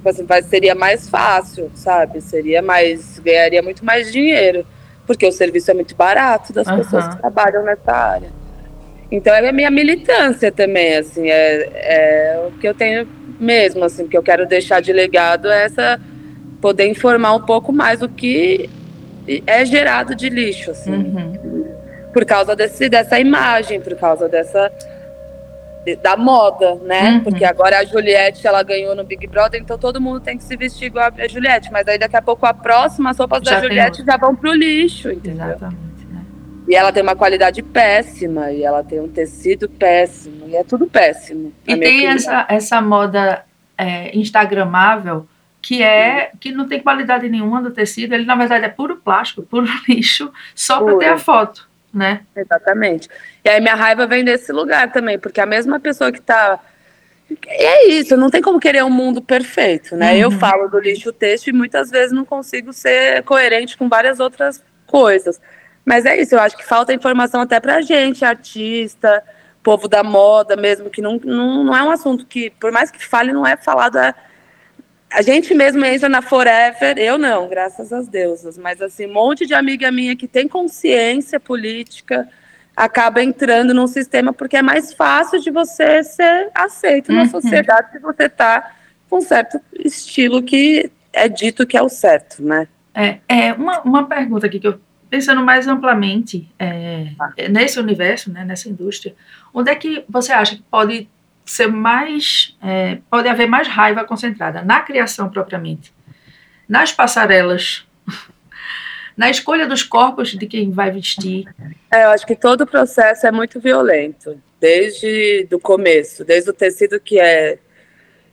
assim, 0.05 0.25
seria 0.43 0.75
mais 0.75 1.09
fácil, 1.09 1.71
sabe? 1.73 2.21
Seria 2.21 2.61
mais. 2.61 3.19
ganharia 3.19 3.61
muito 3.61 3.83
mais 3.83 4.11
dinheiro. 4.11 4.65
Porque 5.05 5.25
o 5.25 5.31
serviço 5.31 5.71
é 5.71 5.73
muito 5.73 5.95
barato 5.95 6.53
das 6.53 6.67
uhum. 6.67 6.77
pessoas 6.77 7.07
que 7.07 7.17
trabalham 7.17 7.63
nessa 7.63 7.91
área. 7.91 8.29
Então 9.11 9.33
é 9.33 9.49
a 9.49 9.51
minha 9.51 9.71
militância 9.71 10.51
também, 10.51 10.97
assim, 10.97 11.27
é, 11.27 11.69
é 11.73 12.47
o 12.47 12.51
que 12.59 12.67
eu 12.67 12.75
tenho 12.75 13.07
mesmo, 13.39 13.83
assim, 13.83 14.07
que 14.07 14.15
eu 14.15 14.21
quero 14.21 14.45
deixar 14.45 14.81
de 14.81 14.93
legado 14.93 15.49
é 15.49 15.63
essa 15.63 15.99
poder 16.61 16.87
informar 16.87 17.33
um 17.33 17.41
pouco 17.41 17.71
mais 17.71 18.01
o 18.01 18.09
que 18.09 18.69
é 19.45 19.65
gerado 19.65 20.15
de 20.15 20.29
lixo, 20.29 20.71
assim. 20.71 20.91
Uhum. 20.91 21.69
Por 22.13 22.25
causa 22.25 22.55
desse, 22.55 22.89
dessa 22.89 23.19
imagem, 23.19 23.79
por 23.79 23.95
causa 23.95 24.27
dessa 24.27 24.71
da 26.03 26.15
moda, 26.15 26.75
né? 26.75 27.11
Uhum. 27.11 27.19
Porque 27.21 27.45
agora 27.45 27.79
a 27.79 27.85
Juliette 27.85 28.45
ela 28.45 28.61
ganhou 28.61 28.95
no 28.95 29.03
Big 29.03 29.25
Brother, 29.27 29.59
então 29.59 29.77
todo 29.77 29.99
mundo 29.99 30.19
tem 30.19 30.37
que 30.37 30.43
se 30.43 30.55
vestir 30.55 30.87
igual 30.87 31.11
a 31.17 31.27
Juliette. 31.27 31.71
Mas 31.71 31.87
aí 31.87 31.97
daqui 31.97 32.15
a 32.15 32.21
pouco 32.21 32.45
a 32.45 32.53
próxima, 32.53 33.09
as 33.11 33.17
roupas 33.17 33.41
já 33.43 33.55
da 33.55 33.61
Juliette 33.61 34.03
já 34.05 34.17
vão 34.17 34.35
pro 34.35 34.53
lixo, 34.53 35.09
entendeu? 35.09 35.47
Exatamente. 35.47 36.05
Né? 36.11 36.25
E 36.67 36.75
ela 36.75 36.91
tem 36.91 37.01
uma 37.01 37.15
qualidade 37.15 37.63
péssima, 37.63 38.51
e 38.51 38.63
ela 38.63 38.83
tem 38.83 38.99
um 38.99 39.07
tecido 39.07 39.69
péssimo, 39.69 40.47
e 40.47 40.55
é 40.55 40.63
tudo 40.63 40.85
péssimo. 40.85 41.53
E 41.65 41.75
tem 41.75 42.07
essa, 42.07 42.45
essa 42.49 42.81
moda 42.81 43.43
é, 43.77 44.15
instagramável 44.15 45.27
que 45.61 45.83
é 45.83 46.31
que 46.39 46.51
não 46.51 46.67
tem 46.67 46.81
qualidade 46.81 47.27
nenhuma 47.29 47.61
do 47.61 47.71
tecido, 47.71 48.13
ele 48.13 48.25
na 48.25 48.35
verdade 48.35 48.65
é 48.65 48.69
puro 48.69 48.97
plástico, 48.97 49.43
puro 49.43 49.67
lixo, 49.87 50.31
só 50.55 50.81
para 50.83 50.97
ter 50.97 51.09
a 51.09 51.17
foto, 51.17 51.67
né? 51.93 52.21
Exatamente. 52.35 53.09
E 53.43 53.49
aí 53.49 53.59
minha 53.59 53.75
raiva 53.75 54.07
vem 54.07 54.23
desse 54.23 54.51
lugar 54.51 54.91
também, 54.91 55.19
porque 55.19 55.41
a 55.41 55.45
mesma 55.45 55.79
pessoa 55.79 56.11
que 56.11 56.19
está 56.19 56.59
é 57.47 57.89
isso, 57.89 58.17
não 58.17 58.29
tem 58.29 58.41
como 58.41 58.59
querer 58.59 58.83
um 58.83 58.89
mundo 58.89 59.21
perfeito, 59.21 59.95
né? 59.95 60.13
Uhum. 60.13 60.19
Eu 60.19 60.31
falo 60.31 60.67
do 60.67 60.79
lixo 60.79 61.13
texto 61.13 61.47
e 61.47 61.53
muitas 61.53 61.91
vezes 61.91 62.11
não 62.11 62.25
consigo 62.25 62.73
ser 62.73 63.23
coerente 63.23 63.77
com 63.77 63.87
várias 63.87 64.19
outras 64.19 64.63
coisas. 64.87 65.39
Mas 65.85 66.05
é 66.05 66.19
isso, 66.19 66.35
eu 66.35 66.39
acho 66.39 66.57
que 66.57 66.65
falta 66.65 66.93
informação 66.93 67.41
até 67.41 67.59
pra 67.59 67.81
gente, 67.81 68.25
artista, 68.25 69.23
povo 69.61 69.87
da 69.87 70.03
moda 70.03 70.55
mesmo, 70.55 70.89
que 70.89 71.01
não, 71.01 71.19
não, 71.23 71.63
não 71.63 71.75
é 71.75 71.83
um 71.83 71.91
assunto 71.91 72.25
que, 72.25 72.49
por 72.49 72.71
mais 72.71 72.89
que 72.89 73.03
fale, 73.03 73.31
não 73.31 73.45
é 73.45 73.55
falado. 73.55 73.97
A, 73.97 74.15
a 75.11 75.21
gente 75.21 75.53
mesmo 75.53 75.83
entra 75.83 76.07
na 76.07 76.21
Forever, 76.21 76.97
eu 76.97 77.17
não, 77.17 77.49
graças 77.49 77.91
às 77.91 78.07
deusas, 78.07 78.57
mas 78.57 78.81
assim, 78.81 79.07
um 79.07 79.13
monte 79.13 79.45
de 79.45 79.53
amiga 79.53 79.91
minha 79.91 80.15
que 80.15 80.27
tem 80.27 80.47
consciência 80.47 81.39
política 81.39 82.27
acaba 82.75 83.21
entrando 83.21 83.73
num 83.73 83.87
sistema 83.87 84.31
porque 84.31 84.57
é 84.57 84.61
mais 84.61 84.93
fácil 84.93 85.39
de 85.39 85.51
você 85.51 86.03
ser 86.03 86.49
aceito 86.53 87.09
uhum. 87.09 87.15
na 87.15 87.27
sociedade 87.27 87.91
se 87.91 87.99
você 87.99 88.23
está 88.23 88.71
com 89.09 89.17
um 89.17 89.21
certo 89.21 89.59
estilo 89.83 90.43
que 90.43 90.91
é 91.11 91.27
dito 91.27 91.65
que 91.65 91.75
é 91.75 91.81
o 91.81 91.89
certo, 91.89 92.43
né? 92.43 92.67
É, 92.93 93.17
é 93.27 93.53
uma, 93.53 93.81
uma 93.81 94.07
pergunta 94.07 94.45
aqui 94.45 94.59
que 94.59 94.67
eu 94.67 94.79
pensando 95.09 95.41
mais 95.43 95.67
amplamente 95.67 96.47
é, 96.59 97.07
ah. 97.19 97.33
nesse 97.49 97.79
universo, 97.79 98.31
né, 98.31 98.45
nessa 98.45 98.69
indústria, 98.69 99.15
onde 99.53 99.71
é 99.71 99.75
que 99.75 100.05
você 100.07 100.31
acha 100.31 100.55
que 100.55 100.63
pode 100.69 101.09
ser 101.49 101.67
mais, 101.67 102.55
é, 102.61 102.99
pode 103.09 103.27
haver 103.27 103.47
mais 103.47 103.67
raiva 103.67 104.03
concentrada 104.03 104.61
na 104.61 104.81
criação 104.81 105.29
propriamente, 105.29 105.91
nas 106.67 106.91
passarelas, 106.91 107.87
na 109.17 109.29
escolha 109.29 109.67
dos 109.67 109.81
corpos 109.81 110.29
de 110.29 110.45
quem 110.45 110.69
vai 110.69 110.91
vestir? 110.91 111.45
É, 111.91 112.05
eu 112.05 112.09
acho 112.09 112.25
que 112.25 112.35
todo 112.35 112.61
o 112.61 112.67
processo 112.67 113.25
é 113.25 113.31
muito 113.31 113.59
violento, 113.59 114.39
desde 114.59 115.47
o 115.51 115.59
começo, 115.59 116.23
desde 116.23 116.51
o 116.51 116.53
tecido 116.53 116.99
que 116.99 117.19
é 117.19 117.57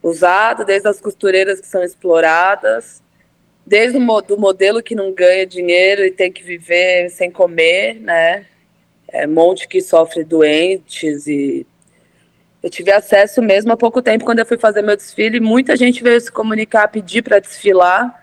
usado, 0.02 0.64
desde 0.64 0.87
as 0.87 1.00
costureiras 1.00 1.58
que 1.58 1.66
são 1.66 1.82
exploradas, 1.82 3.02
desde 3.64 3.96
o 3.96 4.20
do 4.20 4.38
modelo 4.38 4.82
que 4.82 4.94
não 4.94 5.11
ganha 5.12 5.46
dinheiro 5.46 6.04
e 6.04 6.11
tem 6.11 6.30
que 6.30 6.42
viver 6.42 7.08
sem 7.08 7.30
comer, 7.30 7.94
né? 7.94 8.44
É, 9.08 9.26
monte 9.26 9.66
que 9.66 9.80
sofre 9.80 10.23
doentes 10.23 11.26
e 11.26 11.66
eu 12.66 12.70
tive 12.70 12.90
acesso 12.90 13.40
mesmo 13.40 13.70
há 13.70 13.76
pouco 13.76 14.02
tempo 14.02 14.25
quando 14.25 14.40
eu 14.40 14.46
fui 14.46 14.58
fazer 14.58 14.82
meu 14.82 14.96
desfile, 14.96 15.38
muita 15.38 15.76
gente 15.76 16.02
veio 16.02 16.20
se 16.20 16.32
comunicar, 16.32 16.88
pedir 16.88 17.23
para 17.23 17.38
desfilar 17.38 18.20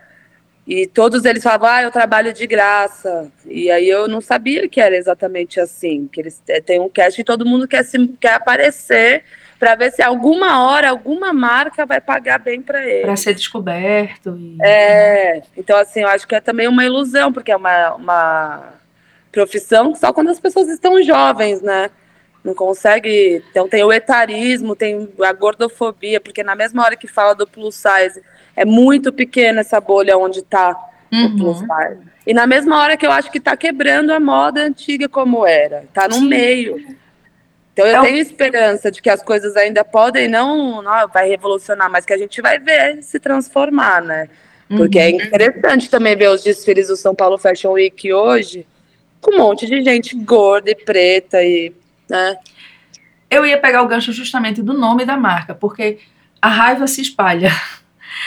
e 0.67 0.85
todos 0.85 1.23
eles 1.23 1.41
falavam, 1.41 1.69
ah, 1.69 1.83
eu 1.83 1.91
trabalho 1.91 2.33
de 2.33 2.45
graça. 2.45 3.31
E 3.45 3.71
aí 3.71 3.87
eu 3.87 4.05
não 4.05 4.19
sabia 4.19 4.67
que 4.67 4.81
era 4.81 4.97
exatamente 4.97 5.61
assim, 5.61 6.09
que 6.11 6.19
eles 6.19 6.43
têm 6.65 6.81
um 6.81 6.89
cast 6.89 7.21
e 7.21 7.23
todo 7.23 7.45
mundo 7.45 7.65
quer, 7.69 7.85
se, 7.85 8.05
quer 8.19 8.33
aparecer 8.33 9.23
para 9.57 9.75
ver 9.75 9.93
se 9.93 10.01
alguma 10.01 10.61
hora 10.65 10.89
alguma 10.89 11.31
marca 11.31 11.85
vai 11.85 12.01
pagar 12.01 12.37
bem 12.37 12.61
para 12.61 12.85
ele. 12.85 13.03
Para 13.03 13.15
ser 13.15 13.33
descoberto. 13.33 14.37
E... 14.37 14.57
É, 14.61 15.41
então 15.55 15.77
assim, 15.77 16.01
eu 16.01 16.09
acho 16.09 16.27
que 16.27 16.35
é 16.35 16.41
também 16.41 16.67
uma 16.67 16.83
ilusão, 16.83 17.31
porque 17.31 17.51
é 17.53 17.55
uma, 17.55 17.93
uma 17.95 18.73
profissão 19.31 19.95
só 19.95 20.11
quando 20.11 20.31
as 20.31 20.39
pessoas 20.41 20.67
estão 20.67 21.01
jovens, 21.01 21.61
né? 21.61 21.89
Não 22.43 22.53
consegue. 22.53 23.43
Então 23.49 23.67
tem 23.67 23.83
o 23.83 23.93
etarismo, 23.93 24.75
tem 24.75 25.09
a 25.21 25.33
gordofobia, 25.33 26.19
porque 26.19 26.43
na 26.43 26.55
mesma 26.55 26.83
hora 26.83 26.95
que 26.95 27.07
fala 27.07 27.33
do 27.33 27.47
plus 27.47 27.75
size, 27.75 28.21
é 28.55 28.65
muito 28.65 29.13
pequena 29.13 29.61
essa 29.61 29.79
bolha 29.79 30.17
onde 30.17 30.39
está 30.39 30.75
uhum. 31.11 31.25
o 31.25 31.37
plus 31.37 31.57
size. 31.59 32.13
E 32.25 32.33
na 32.33 32.47
mesma 32.47 32.81
hora 32.81 32.97
que 32.97 33.05
eu 33.05 33.11
acho 33.11 33.31
que 33.31 33.37
está 33.37 33.55
quebrando 33.55 34.11
a 34.11 34.19
moda 34.19 34.61
antiga 34.61 35.07
como 35.07 35.45
era, 35.45 35.83
está 35.83 36.07
no 36.07 36.15
Sim. 36.15 36.27
meio. 36.27 36.77
Então 37.73 37.87
eu 37.87 37.97
é 37.97 38.05
tenho 38.05 38.17
esperança 38.17 38.91
de 38.91 39.01
que 39.01 39.09
as 39.09 39.23
coisas 39.23 39.57
ainda 39.57 39.83
podem 39.83 40.27
não, 40.27 40.81
não 40.81 41.07
vai 41.07 41.27
revolucionar, 41.27 41.89
mas 41.89 42.05
que 42.05 42.13
a 42.13 42.17
gente 42.17 42.41
vai 42.41 42.59
ver 42.59 43.01
se 43.01 43.19
transformar, 43.19 44.01
né? 44.01 44.29
Porque 44.67 44.99
é 44.99 45.09
uhum. 45.09 45.19
é 45.19 45.25
interessante 45.25 45.89
também 45.89 46.15
ver 46.15 46.29
os 46.29 46.43
desfiles 46.43 46.87
do 46.87 46.95
São 46.95 47.13
Paulo 47.13 47.37
Fashion 47.37 47.71
Week 47.71 48.13
hoje, 48.13 48.65
com 49.19 49.35
um 49.35 49.37
monte 49.37 49.65
de 49.65 49.83
gente 49.83 50.15
gorda 50.15 50.71
e 50.71 50.75
preta 50.75 51.43
e, 51.43 51.73
né? 52.13 52.37
Eu 53.29 53.45
ia 53.45 53.57
pegar 53.57 53.81
o 53.81 53.87
gancho 53.87 54.13
justamente 54.13 54.61
do 54.61 54.73
nome 54.73 55.03
da 55.03 55.17
marca, 55.17 55.55
porque 55.55 55.99
a 56.39 56.47
raiva 56.47 56.85
se 56.85 57.01
espalha. 57.01 57.51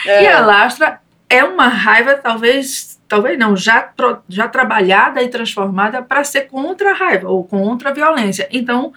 É. 0.05 0.23
E 0.23 0.27
a 0.27 0.41
Lastra 0.41 0.99
é 1.29 1.43
uma 1.43 1.67
raiva 1.67 2.15
talvez, 2.15 2.99
talvez 3.07 3.39
não, 3.39 3.55
já, 3.55 3.89
já 4.27 4.47
trabalhada 4.49 5.23
e 5.23 5.29
transformada 5.29 6.01
para 6.01 6.23
ser 6.25 6.41
contra 6.41 6.91
a 6.91 6.93
raiva 6.93 7.29
ou 7.29 7.45
contra 7.45 7.89
a 7.89 7.93
violência. 7.93 8.49
Então, 8.51 8.91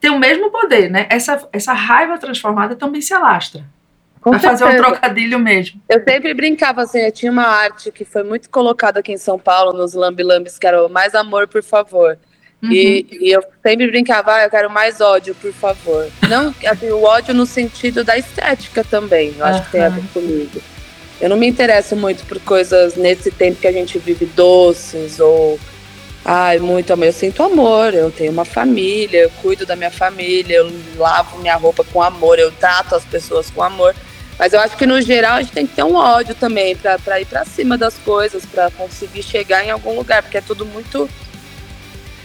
tem 0.00 0.10
o 0.10 0.18
mesmo 0.18 0.50
poder, 0.50 0.90
né? 0.90 1.06
Essa, 1.08 1.48
essa 1.52 1.72
raiva 1.72 2.18
transformada 2.18 2.74
também 2.74 3.00
se 3.00 3.14
alastra. 3.14 3.64
Com 4.20 4.32
vai 4.32 4.40
fazer 4.40 4.64
um 4.64 4.76
trocadilho 4.76 5.38
mesmo. 5.38 5.80
Eu 5.88 6.02
sempre 6.02 6.34
brincava 6.34 6.82
assim, 6.82 6.98
eu 6.98 7.12
tinha 7.12 7.30
uma 7.30 7.46
arte 7.46 7.92
que 7.92 8.04
foi 8.04 8.24
muito 8.24 8.50
colocada 8.50 8.98
aqui 8.98 9.12
em 9.12 9.18
São 9.18 9.38
Paulo, 9.38 9.72
nos 9.72 9.94
Lambi 9.94 10.24
Lambis, 10.24 10.58
que 10.58 10.66
era 10.66 10.84
o 10.84 10.88
Mais 10.88 11.14
Amor, 11.14 11.46
por 11.46 11.62
favor. 11.62 12.18
Uhum. 12.62 12.72
E, 12.72 13.06
e, 13.10 13.30
eu 13.30 13.42
sempre 13.62 13.86
brincava, 13.86 14.34
ah, 14.34 14.44
eu 14.44 14.50
quero 14.50 14.70
mais 14.70 15.00
ódio, 15.00 15.34
por 15.34 15.52
favor. 15.52 16.08
Não, 16.28 16.54
assim, 16.66 16.90
o 16.90 17.02
ódio 17.02 17.34
no 17.34 17.46
sentido 17.46 18.02
da 18.02 18.16
estética 18.16 18.82
também, 18.82 19.34
eu 19.38 19.44
acho 19.44 19.58
uhum. 19.58 19.64
que 19.64 19.70
tem 19.72 19.82
a 19.82 19.88
ver 19.88 20.02
comigo. 20.12 20.62
Eu 21.20 21.28
não 21.30 21.36
me 21.36 21.46
interesso 21.46 21.96
muito 21.96 22.24
por 22.26 22.38
coisas 22.40 22.96
nesse 22.96 23.30
tempo 23.30 23.60
que 23.60 23.66
a 23.66 23.72
gente 23.72 23.98
vive 23.98 24.26
doces 24.26 25.18
ou 25.18 25.58
Ai, 26.28 26.58
muito 26.58 26.92
amor. 26.92 27.06
Eu 27.06 27.12
sinto 27.12 27.40
amor, 27.40 27.94
eu 27.94 28.10
tenho 28.10 28.32
uma 28.32 28.44
família, 28.44 29.20
eu 29.20 29.30
cuido 29.40 29.64
da 29.64 29.76
minha 29.76 29.92
família, 29.92 30.56
eu 30.56 30.72
lavo 30.96 31.38
minha 31.38 31.54
roupa 31.54 31.84
com 31.84 32.02
amor, 32.02 32.36
eu 32.36 32.50
trato 32.50 32.96
as 32.96 33.04
pessoas 33.04 33.48
com 33.48 33.62
amor. 33.62 33.94
Mas 34.36 34.52
eu 34.52 34.58
acho 34.58 34.76
que 34.76 34.84
no 34.84 35.00
geral 35.00 35.34
a 35.34 35.42
gente 35.42 35.52
tem 35.52 35.64
que 35.68 35.76
ter 35.76 35.84
um 35.84 35.94
ódio 35.94 36.34
também 36.34 36.74
para 36.74 37.20
ir 37.20 37.26
para 37.26 37.44
cima 37.44 37.78
das 37.78 37.96
coisas, 37.98 38.44
para 38.44 38.72
conseguir 38.72 39.22
chegar 39.22 39.64
em 39.64 39.70
algum 39.70 39.94
lugar, 39.94 40.20
porque 40.20 40.38
é 40.38 40.40
tudo 40.40 40.66
muito. 40.66 41.08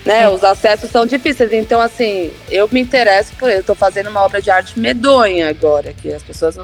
Né, 0.06 0.28
os 0.30 0.44
acessos 0.44 0.90
são 0.90 1.06
difíceis. 1.06 1.54
Então, 1.54 1.80
assim, 1.80 2.32
eu 2.50 2.68
me 2.72 2.80
interesso 2.80 3.34
por. 3.38 3.50
Eu 3.50 3.64
tô 3.64 3.76
fazendo 3.76 4.10
uma 4.10 4.22
obra 4.22 4.42
de 4.42 4.50
arte 4.50 4.80
medonha 4.80 5.50
agora, 5.50 5.94
que 5.94 6.12
as 6.12 6.24
pessoas. 6.24 6.58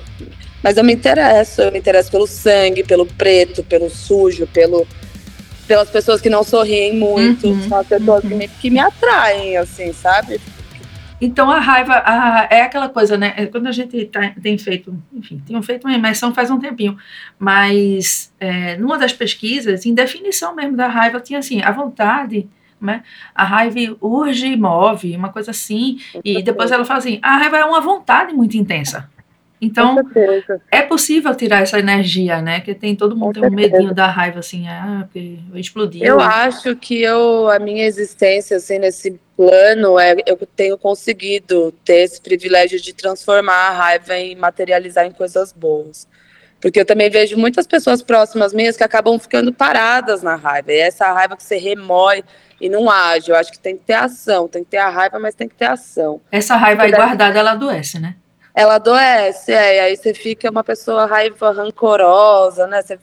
Mas 0.64 0.76
eu 0.76 0.84
me 0.84 0.94
interesso, 0.94 1.62
eu 1.62 1.72
me 1.72 1.78
interesso 1.78 2.10
pelo 2.10 2.26
sangue, 2.26 2.84
pelo 2.84 3.06
preto, 3.06 3.64
pelo 3.64 3.90
sujo, 3.90 4.48
pelo 4.48 4.88
pelas 5.68 5.90
pessoas 5.90 6.22
que 6.22 6.30
não 6.30 6.44
sorriem 6.44 6.96
muito, 6.96 7.48
uhum, 7.48 7.68
são 7.68 7.78
as 7.78 7.88
pessoas 7.88 8.24
uhum. 8.24 8.30
que, 8.30 8.36
me, 8.36 8.48
que 8.48 8.70
me 8.70 8.80
atraem, 8.80 9.58
assim, 9.58 9.92
sabe? 9.92 10.40
Então 11.20 11.50
a 11.50 11.60
raiva 11.60 12.02
a, 12.06 12.48
é 12.50 12.62
aquela 12.62 12.88
coisa, 12.90 13.18
né? 13.18 13.34
É, 13.36 13.46
quando 13.48 13.68
a 13.68 13.72
gente 13.72 14.06
tá, 14.06 14.34
tem 14.42 14.58
feito, 14.58 14.96
enfim, 15.12 15.42
tem 15.46 15.62
feito 15.62 15.86
uma 15.86 15.96
imersão 15.96 16.34
faz 16.34 16.50
um 16.52 16.60
tempinho, 16.60 16.98
mas 17.40 18.32
é, 18.40 18.78
numa 18.78 18.98
das 18.98 19.14
pesquisas, 19.14 19.86
em 19.86 19.94
definição 19.94 20.56
mesmo 20.56 20.78
da 20.78 20.88
raiva, 20.88 21.20
tinha 21.20 21.40
assim, 21.40 21.62
a 21.62 21.72
vontade, 21.72 22.48
né? 22.80 23.04
A 23.34 23.44
raiva 23.44 23.98
urge 24.02 24.48
e 24.48 24.58
move, 24.58 25.16
uma 25.16 25.30
coisa 25.30 25.52
assim, 25.52 26.00
e 26.24 26.42
depois 26.42 26.72
ela 26.72 26.86
fala 26.86 27.00
assim, 27.00 27.20
a 27.22 27.38
raiva 27.38 27.58
é 27.58 27.66
uma 27.66 27.82
vontade 27.82 28.34
muito 28.34 28.58
intensa. 28.58 29.10
Então, 29.60 29.98
é 30.72 30.84
possível 30.84 31.34
tirar 31.34 31.64
essa 31.64 31.80
energia, 31.80 32.42
né? 32.42 32.60
Que 32.60 32.76
tem 32.76 32.96
todo 32.96 33.18
mundo 33.18 33.42
tem 33.42 33.50
um 33.50 33.54
medinho 33.54 33.94
da 33.94 34.06
raiva, 34.06 34.40
assim, 34.40 34.68
ah, 34.68 35.02
porque 35.06 35.40
explodiu. 35.56 36.06
Eu 36.06 36.20
acho 36.20 36.76
que 36.76 37.02
eu, 37.02 37.50
a 37.50 37.58
minha 37.58 37.84
existência, 37.86 38.58
assim, 38.58 38.78
nesse 38.78 39.20
plano, 39.36 40.00
é, 40.00 40.16
eu 40.28 40.38
tenho 40.56 40.78
conseguido 40.78 41.72
ter 41.84 42.04
esse 42.04 42.22
privilégio 42.22 42.80
de 42.80 42.94
transformar 42.94 43.70
a 43.70 43.72
raiva 43.72 44.16
em 44.16 44.36
materializar 44.36 45.06
em 45.06 45.12
coisas 45.12 45.52
boas. 45.52 46.08
Porque 46.60 46.80
eu 46.80 46.86
também 46.86 47.10
vejo 47.10 47.38
muitas 47.38 47.68
pessoas 47.68 48.02
próximas 48.02 48.54
minhas 48.54 48.76
que 48.76 48.84
acabam 48.84 49.18
ficando 49.20 49.54
paradas 49.54 50.24
na 50.24 50.36
raiva. 50.36 50.72
E 50.72 50.80
essa 50.80 51.12
raiva 51.12 51.38
que 51.38 51.44
você 51.44 51.58
remói 51.58 52.24
e 52.60 52.68
não 52.70 52.90
age. 52.90 53.30
Eu 53.30 53.36
acho 53.36 53.52
que 53.52 53.60
tem 53.60 53.78
que 53.78 53.84
ter 53.84 53.94
ação, 53.94 54.48
tem 54.48 54.64
que 54.64 54.72
ter 54.72 54.78
a 54.78 54.90
raiva, 54.90 55.20
mas 55.20 55.36
tem 55.36 55.48
que 55.48 55.56
ter 55.56 55.66
ação. 55.66 56.20
Essa 56.32 56.56
raiva 56.56 56.84
aí 56.84 56.92
guardada, 56.92 57.38
ela 57.38 57.52
adoece, 57.52 58.00
né? 58.00 58.16
ela 58.58 58.74
adoece, 58.74 59.54
é, 59.54 59.76
e 59.76 59.80
aí 59.82 59.96
você 59.96 60.16
fica 60.16 60.50
uma 60.50 60.64
pessoa 60.64 61.06
raiva 61.06 61.52
rancorosa, 61.52 62.66
né? 62.66 62.82
Você, 62.82 62.98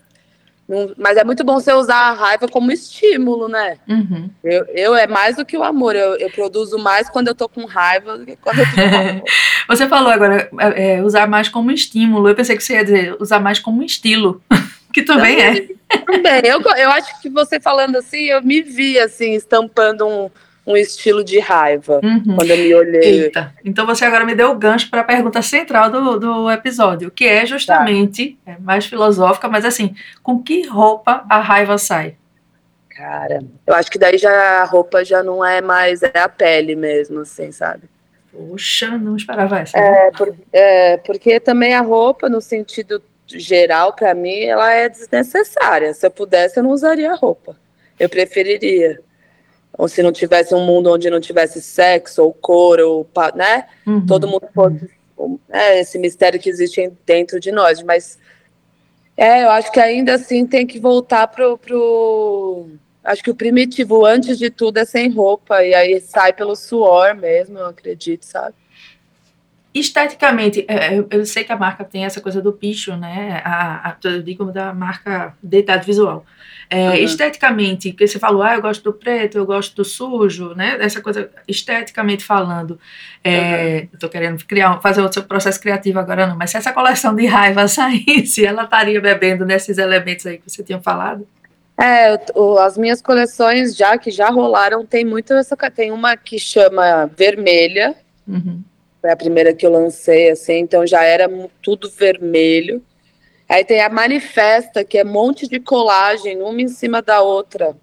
não, 0.69 0.95
mas 0.97 1.17
é 1.17 1.25
muito 1.25 1.45
bom 1.45 1.61
você 1.61 1.73
usar 1.73 1.97
a 1.97 2.13
raiva 2.13 2.49
como 2.49 2.73
estímulo, 2.73 3.49
né? 3.49 3.77
Uhum. 3.87 4.31
Eu, 4.43 4.65
eu 4.69 4.95
é 4.95 5.07
mais 5.07 5.37
do 5.37 5.45
que 5.45 5.57
o 5.57 5.63
amor, 5.63 5.95
eu, 5.95 6.17
eu 6.17 6.31
produzo 6.31 6.79
mais 6.79 7.09
quando 7.09 7.29
eu 7.29 7.35
tô 7.35 7.49
com 7.49 7.67
raiva 7.67 8.17
do 8.17 8.25
que 8.25 8.37
quando 8.37 8.61
eu 8.61 8.65
tô 8.67 8.75
com 8.75 8.81
amor. 8.81 9.23
você 9.69 9.87
falou 9.87 10.11
agora, 10.11 10.51
é, 10.59 10.97
é, 10.97 11.03
usar 11.03 11.29
mais 11.29 11.49
como 11.49 11.71
estímulo, 11.71 12.29
eu 12.29 12.35
pensei 12.35 12.57
que 12.57 12.65
você 12.65 12.75
ia 12.75 12.85
dizer 12.85 13.17
usar 13.21 13.41
mais 13.41 13.59
como 13.59 13.83
estilo, 13.83 14.43
que 14.93 15.03
também, 15.03 15.37
também 15.37 15.77
é. 15.91 15.99
Também. 15.99 16.51
Eu, 16.51 16.61
eu 16.61 16.91
acho 16.91 17.21
que 17.21 17.29
você 17.29 17.61
falando 17.61 17.97
assim, 17.97 18.25
eu 18.25 18.43
me 18.43 18.63
vi 18.63 18.99
assim, 18.99 19.35
estampando 19.35 20.07
um, 20.07 20.31
um 20.67 20.77
estilo 20.77 21.23
de 21.23 21.39
raiva 21.39 22.01
uhum. 22.03 22.37
quando 22.37 22.51
eu 22.51 22.57
me 22.57 22.75
olhei. 22.75 23.23
Eita. 23.25 23.55
Então 23.65 23.85
você 23.87 24.05
agora 24.05 24.25
me 24.25 24.35
deu 24.35 24.51
o 24.51 24.55
gancho 24.55 24.89
para 24.89 25.03
a 25.03 25.05
pergunta 25.05 25.43
central 25.43 25.91
do, 25.91 26.19
do 26.19 26.51
episódio, 26.51 27.11
que 27.11 27.27
é 27.27 27.45
justamente 27.45 28.39
tá. 28.45 28.53
é 28.53 28.59
mais 28.59 28.87
filosófica, 28.87 29.49
mas 29.49 29.65
assim, 29.65 29.95
com 30.23 30.43
que 30.43 30.67
roupa 30.67 31.25
a 31.29 31.41
raiva 31.41 31.77
sai? 31.77 32.17
Cara, 32.89 33.43
eu 33.67 33.75
acho 33.75 33.91
que 33.91 33.99
daí 33.99 34.17
já 34.17 34.63
a 34.63 34.65
roupa 34.65 35.05
já 35.05 35.23
não 35.23 35.45
é 35.45 35.61
mais, 35.61 36.03
é 36.03 36.19
a 36.19 36.29
pele 36.29 36.77
mesmo, 36.77 37.21
assim, 37.21 37.51
sabe? 37.51 37.83
Poxa, 38.33 38.97
não 38.97 39.17
esperava 39.17 39.59
essa. 39.59 39.77
É, 39.77 40.11
por, 40.13 40.35
é 40.53 40.97
porque 40.99 41.41
também 41.41 41.75
a 41.75 41.81
roupa, 41.81 42.29
no 42.29 42.41
sentido 42.41 43.03
geral, 43.27 43.93
para 43.93 44.15
mim, 44.15 44.43
ela 44.43 44.73
é 44.73 44.89
desnecessária. 44.89 45.93
Se 45.93 46.07
eu 46.07 46.11
pudesse, 46.11 46.59
eu 46.59 46.63
não 46.63 46.71
usaria 46.71 47.15
roupa. 47.15 47.57
Eu 47.99 48.09
preferiria. 48.09 49.01
Ou 49.77 49.89
se 49.89 50.03
não 50.03 50.13
tivesse 50.13 50.55
um 50.55 50.65
mundo 50.65 50.93
onde 50.93 51.11
não 51.11 51.21
tivesse 51.21 51.61
sexo, 51.61 52.23
ou 52.23 52.33
cor, 52.33 52.79
ou, 52.81 53.09
né? 53.35 53.67
Uhum. 53.87 54.07
Todo 54.07 54.29
mundo 54.29 54.47
fosse. 54.55 54.89
É, 55.51 55.81
esse 55.81 55.99
mistério 55.99 56.41
que 56.41 56.49
existe 56.49 56.93
dentro 57.05 57.41
de 57.41 57.51
nós. 57.51 57.83
Mas, 57.83 58.19
é, 59.17 59.45
eu 59.45 59.51
acho 59.51 59.71
que 59.73 59.81
ainda 59.81 60.15
assim 60.15 60.47
tem 60.47 60.67
que 60.67 60.79
voltar 60.79 61.27
pro. 61.29 61.59
pro 61.59 62.69
acho 63.03 63.23
que 63.23 63.31
o 63.31 63.35
primitivo, 63.35 64.05
antes 64.05 64.39
de 64.39 64.51
tudo, 64.51 64.79
é 64.79 64.85
sem 64.85 65.11
roupa. 65.11 65.65
E 65.65 65.75
aí 65.75 66.01
sai 66.01 66.33
pelo 66.33 66.55
suor 66.55 67.15
mesmo, 67.15 67.59
eu 67.59 67.67
acredito, 67.67 68.25
sabe? 68.25 68.55
Esteticamente, 69.75 70.65
é, 70.69 71.05
eu 71.11 71.27
sei 71.27 71.43
que 71.43 71.51
a 71.51 71.57
marca 71.57 71.85
tem 71.85 72.05
essa 72.05 72.21
coisa 72.21 72.41
do 72.41 72.53
picho, 72.53 72.97
né? 72.97 73.43
A, 73.45 73.91
a, 73.91 73.97
eu 74.05 74.23
digo 74.23 74.53
da 74.53 74.73
marca 74.73 75.37
deitado 75.43 75.85
visual. 75.85 76.25
É, 76.71 76.89
uhum. 76.89 76.95
Esteticamente, 76.95 77.93
que 77.93 78.07
você 78.07 78.19
falou, 78.19 78.43
ah, 78.43 78.55
eu 78.55 78.63
gosto 78.63 78.83
do 78.83 78.93
preto, 78.93 79.37
eu 79.37 79.47
gosto 79.47 79.75
do 79.77 79.85
sujo, 79.85 80.55
né? 80.55 80.77
Essa 80.81 81.01
coisa, 81.01 81.31
esteticamente 81.47 82.25
falando, 82.25 82.79
é, 83.23 83.83
uhum. 83.83 83.89
eu 83.93 83.99
tô 83.99 84.09
querendo 84.09 84.45
criar, 84.45 84.81
fazer 84.81 85.01
outro 85.01 85.23
processo 85.25 85.61
criativo 85.61 85.99
agora 85.99 86.27
não, 86.27 86.37
mas 86.37 86.51
se 86.51 86.57
essa 86.57 86.73
coleção 86.73 87.15
de 87.15 87.27
raiva 87.27 87.67
saísse, 87.69 88.45
ela 88.45 88.65
estaria 88.65 89.01
bebendo 89.01 89.45
nesses 89.45 89.79
elementos 89.79 90.27
aí 90.27 90.39
que 90.39 90.51
você 90.51 90.63
tinha 90.63 90.81
falado? 90.81 91.27
É, 91.81 92.19
o, 92.35 92.57
as 92.59 92.79
minhas 92.79 93.03
coleções 93.03 93.77
já 93.77 93.99
que 93.99 94.11
já 94.11 94.31
rolaram 94.31 94.87
tem 94.87 95.05
muito 95.05 95.33
essa, 95.33 95.57
tem 95.71 95.91
uma 95.91 96.17
que 96.17 96.39
chama 96.39 97.07
vermelha. 97.07 97.95
Uhum 98.27 98.63
foi 99.05 99.11
a 99.11 99.17
primeira 99.17 99.53
que 99.53 99.67
eu 99.67 99.71
lancei, 99.71 100.31
assim, 100.31 100.61
então 100.61 100.87
já 100.87 101.05
era 101.05 101.29
tudo 101.63 101.91
vermelho. 101.91 102.83
Aí 103.55 103.65
tem 103.65 103.81
a 103.81 103.89
Manifesta, 103.89 104.83
que 104.83 104.99
é 104.99 105.05
um 105.05 105.13
monte 105.13 105.47
de 105.47 105.61
colagem, 105.61 106.43
uma 106.43 106.61
em 106.61 106.67
cima 106.67 107.01
da 107.01 107.23
outra, 107.23 107.77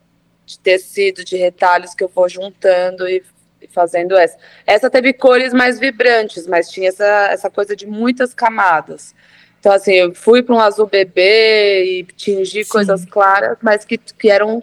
de 0.46 0.60
tecido, 0.60 1.24
de 1.24 1.38
retalhos 1.38 1.96
que 1.96 2.04
eu 2.04 2.12
vou 2.14 2.28
juntando 2.28 3.08
e, 3.08 3.24
fazendo 3.70 4.18
essa. 4.18 4.38
Essa 4.68 4.90
teve 4.90 5.14
cores 5.14 5.54
mais 5.54 5.80
vibrantes, 5.80 6.46
mas 6.46 6.70
tinha 6.70 6.90
essa, 6.90 7.30
essa 7.32 7.50
coisa 7.50 7.74
de 7.74 7.88
muitas 7.88 8.34
camadas. 8.34 9.16
Então, 9.62 9.72
assim, 9.72 9.94
eu 9.94 10.14
fui 10.14 10.44
para 10.44 10.56
um 10.56 10.60
azul 10.60 10.88
bebê 10.88 11.86
e 11.86 12.04
tingi 12.18 12.66
Sim. 12.66 12.70
coisas 12.70 13.06
claras, 13.06 13.58
mas 13.62 13.86
que, 13.86 13.98
que 13.98 14.30
eram 14.30 14.62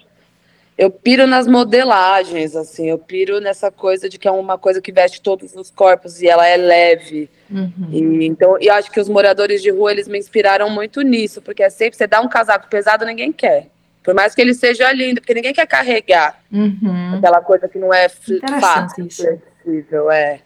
eu 0.79 0.93
piro 0.93 1.27
nas 1.27 1.49
modelagens, 1.49 2.55
assim, 2.55 2.89
eu 2.89 2.97
piro 2.97 3.41
nessa 3.41 3.69
coisa 3.69 4.09
de 4.09 4.17
que 4.17 4.29
é 4.29 4.31
uma 4.31 4.57
coisa 4.57 4.81
que 4.81 4.93
veste 4.93 5.21
todos 5.21 5.57
os 5.57 5.73
corpos 5.73 6.23
e 6.23 6.29
ela 6.29 6.47
é 6.47 6.57
leve. 6.57 7.29
Uhum. 7.51 7.89
E, 7.91 8.25
então, 8.25 8.57
e 8.61 8.71
acho 8.71 8.89
que 8.89 9.01
os 9.01 9.09
moradores 9.09 9.61
de 9.61 9.71
rua, 9.71 9.91
eles 9.91 10.07
me 10.07 10.17
inspiraram 10.17 10.71
muito 10.71 11.03
nisso, 11.03 11.43
porque 11.43 11.65
é 11.65 11.69
sempre, 11.69 11.97
você 11.97 12.07
dá 12.07 12.21
um 12.21 12.29
casaco 12.29 12.69
pesado, 12.69 13.05
ninguém 13.05 13.33
quer. 13.33 13.67
Por 14.05 14.15
mais 14.15 14.37
que 14.37 14.41
ele 14.41 14.55
seja 14.55 14.93
lindo, 14.93 15.21
porque 15.21 15.35
ninguém 15.35 15.53
quer 15.53 15.67
carregar. 15.67 16.41
Uhum. 16.53 17.17
Aquela 17.19 17.41
coisa 17.41 17.69
que 17.69 17.79
não 17.79 17.93
é 17.93 18.09
fácil, 18.09 19.09
flexível, 19.11 20.13
é. 20.13 20.39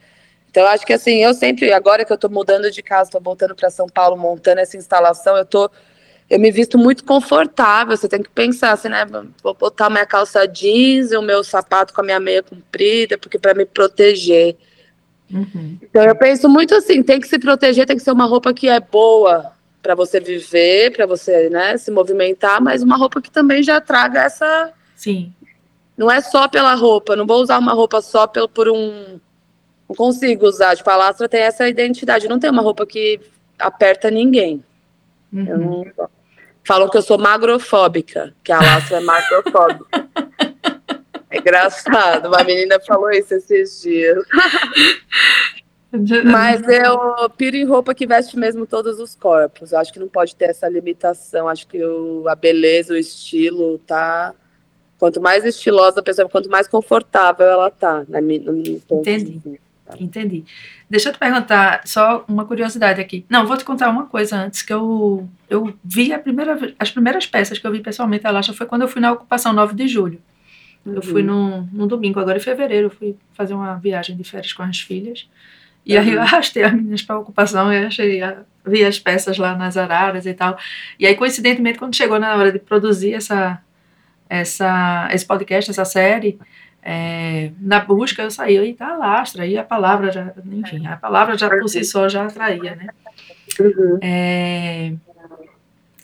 Então, 0.51 0.63
eu 0.63 0.69
acho 0.71 0.87
que 0.87 0.95
assim, 0.95 1.23
eu 1.23 1.35
sempre, 1.35 1.71
agora 1.75 2.07
que 2.07 2.13
eu 2.13 2.19
tô 2.19 2.31
mudando 2.31 2.71
de 2.71 2.83
casa, 2.83 3.11
tô 3.11 3.21
voltando 3.21 3.55
para 3.55 3.69
São 3.69 3.87
Paulo, 3.87 4.17
montando 4.17 4.63
essa 4.63 4.79
instalação, 4.79 5.37
eu 5.37 5.45
tô 5.45 5.71
eu 6.33 6.41
me 6.41 6.51
visto 6.51 6.79
muito 6.79 7.05
confortável. 7.05 7.95
Você 7.95 8.09
tem 8.09 8.23
que 8.23 8.31
pensar 8.31 8.73
assim, 8.73 8.89
né? 8.89 9.07
Vou 9.43 9.53
botar 9.53 9.91
minha 9.91 10.07
calça 10.07 10.49
jeans 10.49 11.13
e 11.13 11.17
o 11.17 11.21
meu 11.21 11.45
sapato 11.45 11.93
com 11.93 12.01
a 12.01 12.05
minha 12.05 12.19
meia 12.19 12.43
comprida, 12.43 13.19
porque 13.19 13.39
para 13.39 13.53
me 13.53 13.67
proteger. 13.67 14.57
Uhum. 15.31 15.77
Então 15.83 16.03
eu 16.03 16.17
penso 16.17 16.49
muito 16.49 16.75
assim, 16.75 17.03
tem 17.03 17.21
que 17.21 17.29
se 17.29 17.39
proteger, 17.39 17.87
tem 17.87 17.97
que 17.97 18.03
ser 18.03 18.13
uma 18.13 18.25
roupa 18.25 18.55
que 18.55 18.67
é 18.67 18.81
boa 18.81 19.53
para 19.83 19.95
você 19.95 20.21
viver, 20.21 20.93
para 20.93 21.05
você, 21.05 21.51
né, 21.51 21.77
se 21.77 21.91
movimentar, 21.91 22.63
mas 22.63 22.83
uma 22.83 22.97
roupa 22.97 23.21
que 23.21 23.31
também 23.31 23.63
já 23.63 23.79
traga 23.79 24.23
essa. 24.23 24.73
Sim. 24.97 25.35
Não 25.99 26.11
é 26.11 26.23
só 26.23 26.49
pela 26.49 26.75
roupa. 26.75 27.15
Não 27.15 27.27
vou 27.27 27.43
usar 27.43 27.59
uma 27.59 27.75
roupa 27.75 28.01
só 28.01 28.27
pelo 28.27 28.49
por 28.49 28.71
um. 28.71 29.21
Não 29.87 29.95
consigo 29.95 30.47
usar. 30.47 30.75
Tipo, 30.77 30.89
a 30.89 30.97
Lastra 30.97 31.29
tem 31.29 31.43
essa 31.43 31.69
identidade. 31.69 32.27
Não 32.27 32.39
tem 32.39 32.49
uma 32.49 32.63
roupa 32.63 32.87
que 32.87 33.21
aperta 33.59 34.11
ninguém. 34.11 34.65
Uhum. 35.31 35.47
Eu 35.47 35.59
não 35.59 35.85
Falam 36.65 36.89
que 36.89 36.97
eu 36.97 37.03
sou 37.03 37.19
magrofóbica, 37.19 38.35
que 38.43 38.53
a 38.53 38.61
Lastra 38.61 38.99
é 38.99 39.01
magrofóbica. 39.01 40.09
é 41.31 41.39
engraçado, 41.39 42.29
uma 42.29 42.45
menina 42.45 42.79
falou 42.81 43.11
isso 43.11 43.35
esses 43.35 43.83
dias. 43.83 44.25
Mas 46.25 46.63
eu 46.67 47.29
piro 47.31 47.57
em 47.57 47.65
roupa 47.65 47.95
que 47.95 48.07
veste 48.07 48.39
mesmo 48.39 48.67
todos 48.67 48.99
os 48.99 49.15
corpos. 49.15 49.73
Eu 49.73 49.79
acho 49.79 49.93
que 49.93 49.99
não 49.99 50.09
pode 50.09 50.35
ter 50.35 50.47
essa 50.47 50.67
limitação. 50.67 51.47
Acho 51.49 51.67
que 51.67 51.85
o, 51.85 52.27
a 52.29 52.35
beleza, 52.35 52.95
o 52.95 52.97
estilo, 52.97 53.79
tá. 53.79 54.35
Quanto 54.99 55.21
mais 55.21 55.45
estilosa 55.45 56.01
a 56.01 56.03
pessoa, 56.03 56.29
quanto 56.31 56.49
mais 56.49 56.67
confortável 56.67 57.47
ela 57.47 57.71
tá. 57.71 58.07
Na, 58.09 58.23
no, 58.23 58.53
no 58.53 58.81
Entendi. 58.91 59.61
Entendi. 60.01 60.45
Deixa 60.89 61.09
eu 61.09 61.13
te 61.13 61.19
perguntar, 61.19 61.83
só 61.85 62.25
uma 62.29 62.45
curiosidade 62.45 63.01
aqui. 63.01 63.25
Não, 63.29 63.47
vou 63.47 63.57
te 63.57 63.65
contar 63.65 63.89
uma 63.91 64.07
coisa 64.07 64.37
antes, 64.37 64.63
que 64.63 64.73
eu, 64.73 65.29
eu 65.49 65.75
vi 65.85 66.13
a 66.13 66.19
primeira, 66.19 66.75
as 66.79 66.91
primeiras 66.91 67.27
peças 67.27 67.59
que 67.59 67.67
eu 67.67 67.73
vi 67.73 67.81
pessoalmente 67.81 68.27
a 68.27 68.31
Lacha 68.31 68.53
foi 68.53 68.67
quando 68.67 68.83
eu 68.83 68.89
fui 68.89 69.01
na 69.01 69.13
ocupação 69.13 69.53
9 69.53 69.75
de 69.75 69.89
julho. 69.89 70.21
Uhum. 70.85 70.95
Eu 70.95 71.03
fui 71.03 71.23
num, 71.23 71.69
num 71.73 71.87
domingo, 71.87 72.19
agora 72.21 72.39
em 72.39 72.41
fevereiro, 72.41 72.87
eu 72.87 72.91
fui 72.91 73.17
fazer 73.35 73.55
uma 73.55 73.75
viagem 73.77 74.17
de 74.17 74.25
férias 74.25 74.53
com 74.53 74.63
as 74.63 74.81
filhas. 74.81 75.29
E 75.85 75.95
uhum. 75.95 76.01
aí 76.01 76.13
eu 76.13 76.21
arrastei 76.21 76.63
as 76.63 76.73
meninas 76.73 77.03
para 77.03 77.17
a 77.17 77.19
ocupação 77.19 77.73
e 77.73 77.85
achei, 77.85 78.21
vi 78.65 78.85
as 78.85 78.99
peças 78.99 79.39
lá 79.39 79.57
nas 79.57 79.77
araras 79.77 80.27
e 80.27 80.35
tal. 80.35 80.57
E 80.99 81.07
aí, 81.07 81.15
coincidentemente, 81.15 81.79
quando 81.79 81.97
chegou 81.97 82.19
na 82.19 82.35
hora 82.35 82.53
de 82.53 82.59
produzir 82.59 83.15
essa, 83.15 83.61
essa, 84.29 85.09
esse 85.13 85.27
podcast, 85.27 85.71
essa 85.71 85.85
série, 85.85 86.39
é, 86.83 87.53
na 87.61 87.79
busca 87.79 88.23
eu 88.23 88.31
saí, 88.31 88.59
e 88.59 88.75
tá 88.75 88.97
lastra, 88.97 89.47
e 89.47 89.57
a 89.57 89.63
palavra 89.63 90.11
já, 90.11 90.33
enfim, 90.45 90.87
a 90.87 90.97
palavra 90.97 91.39
já 91.39 91.49
por 91.49 91.69
si 91.69 91.85
só 91.85 92.09
já 92.09 92.27
atraía, 92.27 92.75
né? 92.75 92.89
Uhum. 93.61 93.99
É, 94.03 94.93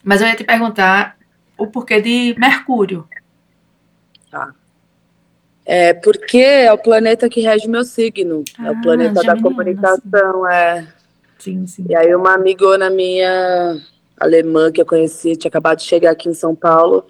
mas 0.05 0.21
eu 0.21 0.29
ia 0.29 0.37
te 0.37 0.45
perguntar 0.45 1.17
o 1.57 1.67
porquê 1.67 2.01
de 2.01 2.37
Mercúrio. 2.39 3.09
Tá. 4.31 4.53
É 5.67 5.93
porque 5.93 6.39
é 6.39 6.73
o 6.73 6.79
planeta 6.79 7.29
que 7.29 7.41
rege 7.41 7.69
meu 7.69 7.85
signo, 7.85 8.45
ah, 8.59 8.69
é 8.69 8.71
o 8.71 8.75
ah, 8.75 8.81
planeta 8.81 9.23
da 9.23 9.41
comunicação, 9.41 10.01
sim. 10.45 10.53
é. 10.53 10.87
Sim, 11.39 11.67
sim. 11.67 11.87
E 11.89 11.95
aí 11.95 12.15
uma 12.15 12.35
amigona 12.35 12.91
minha 12.91 13.81
alemã 14.19 14.73
que 14.73 14.81
eu 14.81 14.87
conheci, 14.87 15.37
tinha 15.37 15.49
acabado 15.49 15.79
de 15.79 15.85
chegar 15.85 16.11
aqui 16.11 16.29
em 16.29 16.35
São 16.35 16.55
Paulo, 16.55 17.07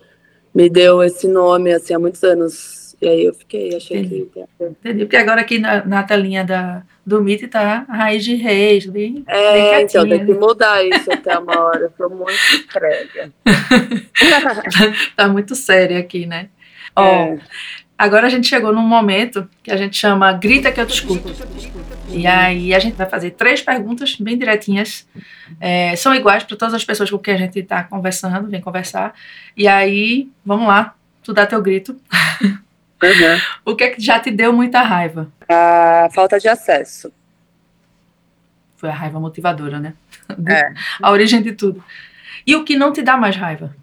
me 0.54 0.68
deu 0.68 1.02
esse 1.02 1.26
nome 1.28 1.72
assim 1.72 1.94
há 1.94 1.98
muitos 1.98 2.22
anos 2.24 2.87
e 3.00 3.08
aí 3.08 3.24
eu 3.24 3.32
fiquei, 3.32 3.76
achei 3.76 3.98
Entendi. 3.98 4.28
que. 4.32 4.64
Entendi, 4.64 5.04
porque 5.04 5.16
agora 5.16 5.40
aqui 5.40 5.58
na, 5.58 5.84
na 5.84 6.02
telinha 6.02 6.44
da, 6.44 6.82
do 7.06 7.18
MIT 7.18 7.46
tá 7.46 7.86
a 7.88 7.96
raiz 7.96 8.24
de 8.24 8.34
reis, 8.34 8.86
bem. 8.86 9.22
É, 9.28 9.76
bem 9.76 9.84
então 9.84 10.08
tem 10.08 10.26
que 10.26 10.34
mudar 10.34 10.84
isso 10.84 11.12
até 11.12 11.38
uma 11.38 11.60
hora. 11.60 11.82
Eu 11.82 11.90
tô 11.90 12.08
muito 12.08 12.32
entrega. 12.56 13.32
tá 15.14 15.28
muito 15.28 15.54
séria 15.54 16.00
aqui, 16.00 16.26
né? 16.26 16.48
Ó, 16.96 17.04
é. 17.04 17.38
agora 17.96 18.26
a 18.26 18.30
gente 18.30 18.48
chegou 18.48 18.72
num 18.72 18.82
momento 18.82 19.48
que 19.62 19.70
a 19.70 19.76
gente 19.76 19.96
chama 19.96 20.32
Grita 20.32 20.72
que 20.72 20.80
eu 20.80 20.86
te 20.86 20.94
escuto. 20.94 21.32
E 22.08 22.26
aí 22.26 22.74
a 22.74 22.80
gente 22.80 22.96
vai 22.96 23.08
fazer 23.08 23.30
três 23.32 23.62
perguntas 23.62 24.16
bem 24.16 24.36
direitinhas. 24.36 25.06
É, 25.60 25.94
são 25.94 26.12
iguais 26.12 26.42
para 26.42 26.56
todas 26.56 26.74
as 26.74 26.84
pessoas 26.84 27.08
com 27.10 27.18
quem 27.18 27.34
a 27.34 27.38
gente 27.38 27.60
está 27.60 27.84
conversando, 27.84 28.48
vem 28.48 28.60
conversar. 28.60 29.14
E 29.56 29.68
aí, 29.68 30.28
vamos 30.44 30.66
lá, 30.66 30.94
tu 31.22 31.32
dá 31.32 31.46
teu 31.46 31.62
grito. 31.62 31.94
Uhum. 33.02 33.40
O 33.64 33.76
que 33.76 33.84
é 33.84 33.90
que 33.90 34.00
já 34.02 34.18
te 34.18 34.30
deu 34.30 34.52
muita 34.52 34.82
raiva? 34.82 35.30
A 35.48 36.08
falta 36.12 36.38
de 36.38 36.48
acesso. 36.48 37.12
Foi 38.76 38.88
a 38.88 38.94
raiva 38.94 39.18
motivadora, 39.20 39.78
né? 39.78 39.94
É. 40.46 40.72
A 41.02 41.10
origem 41.10 41.42
de 41.42 41.52
tudo. 41.52 41.82
E 42.46 42.54
o 42.56 42.64
que 42.64 42.76
não 42.76 42.92
te 42.92 43.02
dá 43.02 43.16
mais 43.16 43.36
raiva? 43.36 43.74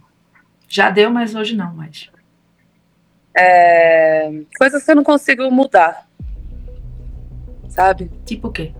Já 0.67 0.89
deu, 0.89 1.09
mas 1.09 1.35
hoje 1.35 1.55
não 1.55 1.73
mais. 1.73 2.09
É... 3.37 4.31
Coisas 4.57 4.83
que 4.83 4.91
eu 4.91 4.95
não 4.95 5.03
consigo 5.03 5.49
mudar. 5.51 6.07
Sabe? 7.69 8.09
Tipo 8.25 8.47
o 8.47 8.51
quê? 8.51 8.73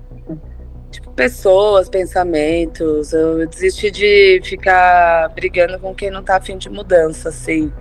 Tipo, 0.89 1.11
pessoas, 1.11 1.89
pensamentos. 1.89 3.11
Eu 3.11 3.45
desisti 3.47 3.91
de 3.91 4.41
ficar 4.43 5.29
brigando 5.29 5.77
com 5.79 5.93
quem 5.93 6.09
não 6.09 6.23
tá 6.23 6.37
afim 6.37 6.57
de 6.57 6.69
mudança, 6.69 7.29
assim. 7.29 7.71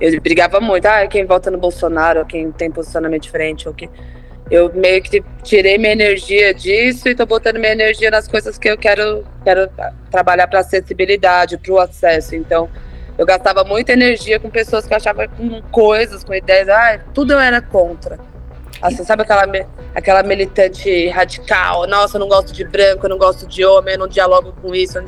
Eu 0.00 0.20
brigava 0.20 0.60
muito, 0.60 0.86
ah, 0.86 1.06
quem 1.06 1.26
vota 1.26 1.50
no 1.50 1.58
Bolsonaro, 1.58 2.24
quem 2.24 2.50
tem 2.52 2.70
posicionamento 2.70 3.22
diferente, 3.22 3.68
ou 3.68 3.74
quem 3.74 3.90
eu 4.50 4.72
meio 4.74 5.00
que 5.00 5.22
tirei 5.44 5.78
minha 5.78 5.92
energia 5.92 6.52
disso 6.52 7.06
e 7.06 7.12
estou 7.12 7.24
botando 7.24 7.58
minha 7.58 7.70
energia 7.70 8.10
nas 8.10 8.26
coisas 8.26 8.58
que 8.58 8.68
eu 8.68 8.76
quero, 8.76 9.24
quero 9.44 9.70
trabalhar 10.10 10.48
para 10.48 10.58
acessibilidade, 10.58 11.56
para 11.56 11.72
o 11.72 11.78
acesso. 11.78 12.34
Então, 12.34 12.68
eu 13.16 13.24
gastava 13.24 13.62
muita 13.62 13.92
energia 13.92 14.40
com 14.40 14.50
pessoas 14.50 14.86
que 14.86 14.94
achavam 14.94 15.28
com 15.28 15.62
coisas, 15.70 16.24
com 16.24 16.34
ideias, 16.34 16.68
ah, 16.68 16.98
tudo 17.14 17.34
eu 17.34 17.38
era 17.38 17.62
contra. 17.62 18.18
Assim, 18.82 19.04
sabe 19.04 19.22
aquela, 19.22 19.44
aquela 19.94 20.22
militante 20.24 21.08
radical? 21.08 21.86
Nossa, 21.86 22.16
eu 22.16 22.20
não 22.20 22.28
gosto 22.28 22.52
de 22.52 22.64
branco, 22.64 23.04
eu 23.04 23.10
não 23.10 23.18
gosto 23.18 23.46
de 23.46 23.64
homem, 23.64 23.94
eu 23.94 24.00
não 24.00 24.08
dialogo 24.08 24.52
com 24.60 24.74
isso. 24.74 24.98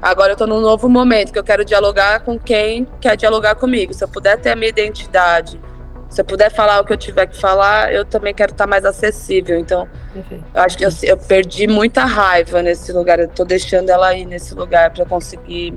Agora 0.00 0.30
eu 0.30 0.34
estou 0.34 0.46
num 0.46 0.60
novo 0.60 0.88
momento 0.88 1.32
que 1.32 1.38
eu 1.38 1.44
quero 1.44 1.64
dialogar 1.64 2.20
com 2.20 2.38
quem 2.38 2.86
quer 3.00 3.16
dialogar 3.16 3.54
comigo. 3.54 3.94
Se 3.94 4.04
eu 4.04 4.08
puder 4.08 4.38
ter 4.38 4.50
a 4.50 4.56
minha 4.56 4.68
identidade, 4.68 5.60
se 6.08 6.20
eu 6.20 6.24
puder 6.24 6.50
falar 6.50 6.80
o 6.80 6.84
que 6.84 6.92
eu 6.92 6.96
tiver 6.96 7.26
que 7.26 7.36
falar, 7.36 7.92
eu 7.92 8.04
também 8.04 8.32
quero 8.32 8.52
estar 8.52 8.66
mais 8.66 8.84
acessível. 8.84 9.58
Então, 9.58 9.88
Perfeito. 10.12 10.44
eu 10.54 10.62
acho 10.62 10.78
que 10.78 10.84
eu, 10.84 10.90
eu, 11.02 11.16
perdi 11.16 11.66
muita 11.66 12.04
raiva 12.04 12.62
nesse 12.62 12.92
lugar. 12.92 13.18
Eu 13.18 13.28
tô 13.28 13.44
deixando 13.44 13.90
ela 13.90 14.08
aí 14.08 14.24
nesse 14.24 14.54
lugar 14.54 14.90
para 14.90 15.04
conseguir 15.04 15.74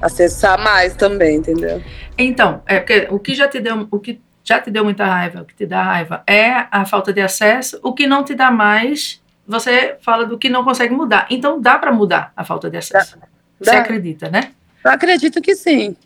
acessar 0.00 0.58
mais 0.58 0.94
também, 0.94 1.36
entendeu? 1.36 1.82
Então, 2.16 2.62
é 2.66 2.78
porque 2.78 3.06
o 3.10 3.18
que 3.18 3.34
já 3.34 3.46
te 3.46 3.60
deu, 3.60 3.86
o 3.90 3.98
que 3.98 4.20
já 4.42 4.58
te 4.58 4.70
deu 4.70 4.82
muita 4.82 5.04
raiva, 5.04 5.42
o 5.42 5.44
que 5.44 5.54
te 5.54 5.66
dá 5.66 5.82
raiva 5.82 6.22
é 6.26 6.66
a 6.70 6.84
falta 6.84 7.12
de 7.12 7.20
acesso. 7.20 7.78
O 7.82 7.92
que 7.92 8.06
não 8.06 8.24
te 8.24 8.34
dá 8.34 8.50
mais, 8.50 9.19
você 9.50 9.96
fala 10.00 10.24
do 10.24 10.38
que 10.38 10.48
não 10.48 10.64
consegue 10.64 10.94
mudar. 10.94 11.26
Então, 11.28 11.60
dá 11.60 11.78
para 11.78 11.92
mudar 11.92 12.32
a 12.36 12.44
falta 12.44 12.70
de 12.70 12.76
acesso. 12.76 13.18
Dá. 13.18 13.26
Você 13.58 13.70
dá. 13.72 13.78
acredita, 13.78 14.30
né? 14.30 14.52
Eu 14.84 14.90
acredito 14.92 15.40
que 15.42 15.54
sim. 15.54 15.96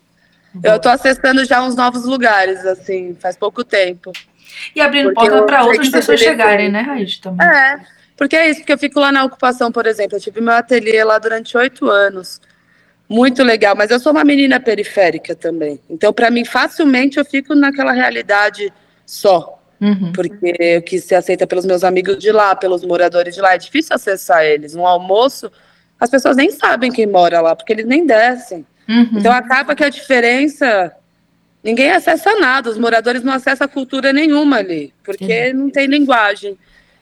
Eu 0.63 0.77
estou 0.77 0.91
acessando 0.91 1.45
já 1.45 1.61
uns 1.61 1.75
novos 1.75 2.05
lugares, 2.05 2.65
assim, 2.65 3.15
faz 3.19 3.37
pouco 3.37 3.63
tempo. 3.63 4.11
E 4.75 4.81
abrindo 4.81 5.13
porta 5.13 5.43
para 5.43 5.63
outras 5.65 5.89
pessoas 5.89 6.19
chegarem, 6.19 6.71
né, 6.71 6.81
Raiz? 6.81 7.17
Também. 7.17 7.45
É, 7.45 7.79
porque 8.17 8.35
é 8.35 8.49
isso, 8.49 8.61
porque 8.61 8.73
eu 8.73 8.77
fico 8.77 8.99
lá 8.99 9.11
na 9.11 9.23
ocupação, 9.25 9.71
por 9.71 9.85
exemplo. 9.85 10.17
Eu 10.17 10.21
tive 10.21 10.41
meu 10.41 10.53
ateliê 10.53 11.03
lá 11.03 11.19
durante 11.19 11.57
oito 11.57 11.89
anos. 11.89 12.41
Muito 13.07 13.43
legal, 13.43 13.75
mas 13.75 13.91
eu 13.91 13.99
sou 13.99 14.11
uma 14.11 14.23
menina 14.23 14.59
periférica 14.59 15.35
também. 15.35 15.79
Então, 15.89 16.11
para 16.11 16.31
mim, 16.31 16.43
facilmente 16.43 17.19
eu 17.19 17.25
fico 17.25 17.53
naquela 17.53 17.91
realidade 17.91 18.73
só. 19.05 19.54
Uhum. 19.79 20.13
Porque 20.13 20.77
o 20.77 20.81
que 20.81 20.99
se 20.99 21.13
aceita 21.13 21.45
pelos 21.45 21.65
meus 21.65 21.83
amigos 21.83 22.17
de 22.17 22.31
lá, 22.31 22.55
pelos 22.55 22.83
moradores 22.83 23.35
de 23.35 23.41
lá, 23.41 23.53
é 23.53 23.57
difícil 23.57 23.95
acessar 23.95 24.43
eles. 24.43 24.73
No 24.73 24.85
almoço, 24.85 25.51
as 25.99 26.09
pessoas 26.09 26.35
nem 26.35 26.51
sabem 26.51 26.91
quem 26.91 27.05
mora 27.05 27.41
lá, 27.41 27.55
porque 27.55 27.73
eles 27.73 27.85
nem 27.85 28.05
descem. 28.05 28.65
Uhum. 28.87 29.09
Então 29.15 29.31
acaba 29.31 29.75
que 29.75 29.83
a 29.83 29.89
diferença. 29.89 30.91
Ninguém 31.63 31.89
acessa 31.91 32.35
nada, 32.35 32.69
os 32.69 32.77
moradores 32.77 33.23
não 33.23 33.33
acessam 33.33 33.67
cultura 33.67 34.13
nenhuma 34.13 34.57
ali, 34.57 34.93
porque 35.03 35.47
Sim. 35.47 35.53
não 35.53 35.69
tem 35.71 35.87
linguagem. 35.87 36.55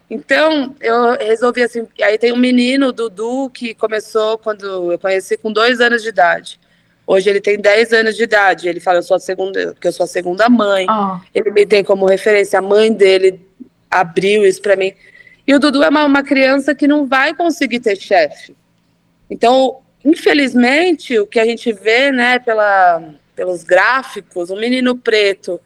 Então, 0.10 0.76
eu 0.80 1.18
resolvi 1.18 1.64
assim. 1.64 1.88
Aí 2.02 2.18
tem 2.18 2.32
um 2.32 2.38
menino, 2.38 2.94
Dudu, 2.94 3.50
que 3.50 3.74
começou 3.74 4.38
quando 4.38 4.92
eu 4.92 5.00
conheci 5.00 5.36
com 5.38 5.52
dois 5.52 5.82
anos 5.82 6.02
de 6.02 6.10
idade. 6.10 6.60
Hoje 7.06 7.30
ele 7.30 7.42
tem 7.42 7.58
10 7.58 7.94
anos 7.94 8.16
de 8.16 8.24
idade. 8.24 8.68
Ele 8.68 8.80
fala, 8.80 9.00
eu 9.00 9.04
sou 9.04 9.18
a 9.18 9.20
segunda, 9.20 9.76
que 9.80 9.88
eu 9.88 9.92
sou 9.92 10.06
a 10.06 10.08
segunda 10.08 10.50
mãe. 10.50 10.86
Oh. 10.90 11.20
Ele 11.34 11.52
me 11.52 11.66
tem 11.66 11.84
como 11.84 12.06
referência. 12.06 12.60
A 12.60 12.62
mãe 12.62 12.92
dele 12.92 13.42
abriu 13.90 14.46
isso 14.46 14.62
para 14.62 14.76
mim. 14.76 14.94
E 15.46 15.54
o 15.54 15.60
Dudu 15.60 15.84
é 15.84 15.90
uma, 15.90 16.06
uma 16.06 16.24
criança 16.24 16.74
que 16.74 16.88
não 16.88 17.06
vai 17.06 17.34
conseguir 17.36 17.82
ter 17.82 17.98
chefe. 17.98 18.56
Então, 19.30 19.80
infelizmente, 20.04 21.20
o 21.20 21.28
que 21.28 21.40
a 21.40 21.46
gente 21.46 21.72
vê, 21.74 22.12
né, 22.12 22.40
pela, 22.40 23.04
pelos 23.36 23.64
gráficos, 23.64 24.50
um 24.50 24.60
menino 24.60 24.96
preto, 24.98 25.60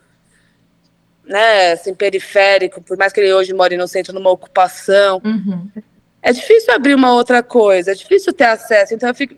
né, 1.23 1.73
assim, 1.73 1.93
periférico, 1.93 2.82
por 2.82 2.97
mais 2.97 3.13
que 3.13 3.19
ele 3.19 3.34
hoje 3.34 3.54
more 3.54 3.78
no 3.78 3.88
centro, 3.88 4.13
numa 4.13 4.32
ocupação, 4.32 5.21
uhum. 5.23 5.69
É 6.27 6.33
difícil 6.33 6.73
abrir 6.73 6.93
uma 6.93 7.13
outra 7.13 7.41
coisa, 7.41 7.91
é 7.91 7.95
difícil 7.95 8.33
ter 8.33 8.43
acesso. 8.43 8.93
Então, 8.93 9.13
fico, 9.15 9.33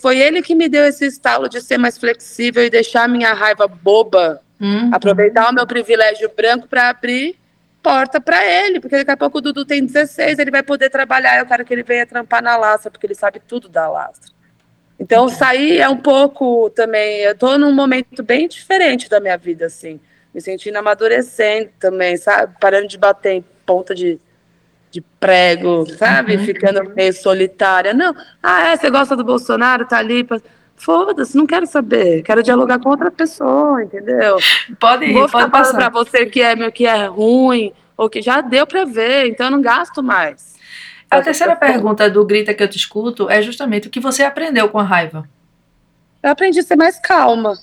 foi 0.00 0.18
ele 0.18 0.40
que 0.40 0.54
me 0.54 0.66
deu 0.66 0.82
esse 0.86 1.04
estalo 1.04 1.46
de 1.46 1.60
ser 1.60 1.76
mais 1.76 1.98
flexível 1.98 2.64
e 2.64 2.70
deixar 2.70 3.04
a 3.04 3.08
minha 3.08 3.34
raiva 3.34 3.68
boba, 3.68 4.40
uhum. 4.58 4.88
aproveitar 4.94 5.50
o 5.50 5.52
meu 5.52 5.66
privilégio 5.66 6.30
branco 6.34 6.66
para 6.66 6.88
abrir 6.88 7.36
porta 7.82 8.18
para 8.18 8.42
ele, 8.46 8.80
porque 8.80 8.96
daqui 8.96 9.10
a 9.10 9.16
pouco 9.16 9.38
o 9.38 9.40
Dudu 9.42 9.66
tem 9.66 9.84
16, 9.84 10.38
ele 10.38 10.50
vai 10.50 10.62
poder 10.62 10.88
trabalhar, 10.88 11.38
eu 11.38 11.44
quero 11.44 11.66
que 11.66 11.74
ele 11.74 11.82
venha 11.82 12.06
trampar 12.06 12.42
na 12.42 12.56
lastra, 12.56 12.90
porque 12.90 13.06
ele 13.06 13.14
sabe 13.14 13.38
tudo 13.38 13.68
da 13.68 13.90
lastra. 13.90 14.32
Então, 14.98 15.28
sair 15.28 15.80
é 15.80 15.88
um 15.88 15.98
pouco 15.98 16.70
também. 16.70 17.18
Eu 17.18 17.32
estou 17.32 17.58
num 17.58 17.74
momento 17.74 18.22
bem 18.22 18.48
diferente 18.48 19.06
da 19.06 19.20
minha 19.20 19.36
vida, 19.36 19.66
assim. 19.66 20.00
Me 20.32 20.40
sentindo 20.40 20.76
amadurecendo 20.76 21.68
também, 21.78 22.16
sabe? 22.16 22.54
Parando 22.58 22.88
de 22.88 22.96
bater 22.96 23.32
em 23.32 23.44
ponta 23.66 23.94
de, 23.94 24.18
de 24.92 25.00
prego, 25.00 25.86
sabe? 25.96 26.36
Uhum. 26.36 26.44
Ficando 26.44 26.94
meio 26.94 27.12
solitária. 27.14 27.94
Não. 27.94 28.14
Ah, 28.42 28.68
é? 28.68 28.76
Você 28.76 28.90
gosta 28.90 29.16
do 29.16 29.24
Bolsonaro? 29.24 29.86
Tá 29.86 29.98
ali. 29.98 30.22
Pra... 30.22 30.38
Foda-se, 30.76 31.36
não 31.36 31.46
quero 31.46 31.66
saber. 31.66 32.22
Quero 32.22 32.42
dialogar 32.42 32.78
com 32.78 32.90
outra 32.90 33.10
pessoa, 33.10 33.82
entendeu? 33.82 34.36
Pode 34.78 35.06
ir, 35.06 35.14
Vou 35.14 35.28
pode 35.28 35.50
passar. 35.50 35.76
para 35.76 35.88
você 35.88 36.26
que 36.26 36.42
é 36.42 36.54
meu 36.54 36.70
que 36.70 36.86
é 36.86 37.06
ruim 37.06 37.72
ou 37.96 38.10
que 38.10 38.20
já 38.20 38.40
deu 38.40 38.66
para 38.66 38.84
ver, 38.84 39.28
então 39.28 39.46
eu 39.46 39.52
não 39.52 39.62
gasto 39.62 40.02
mais. 40.02 40.56
A 41.10 41.22
terceira 41.22 41.54
pergunta 41.54 42.10
do 42.10 42.24
Grita 42.24 42.52
que 42.52 42.62
eu 42.62 42.68
te 42.68 42.76
escuto 42.76 43.30
é 43.30 43.40
justamente 43.40 43.86
o 43.86 43.90
que 43.90 44.00
você 44.00 44.24
aprendeu 44.24 44.68
com 44.68 44.78
a 44.78 44.82
raiva. 44.82 45.28
Eu 46.22 46.30
aprendi 46.30 46.58
a 46.58 46.62
ser 46.62 46.76
mais 46.76 46.98
calma 46.98 47.54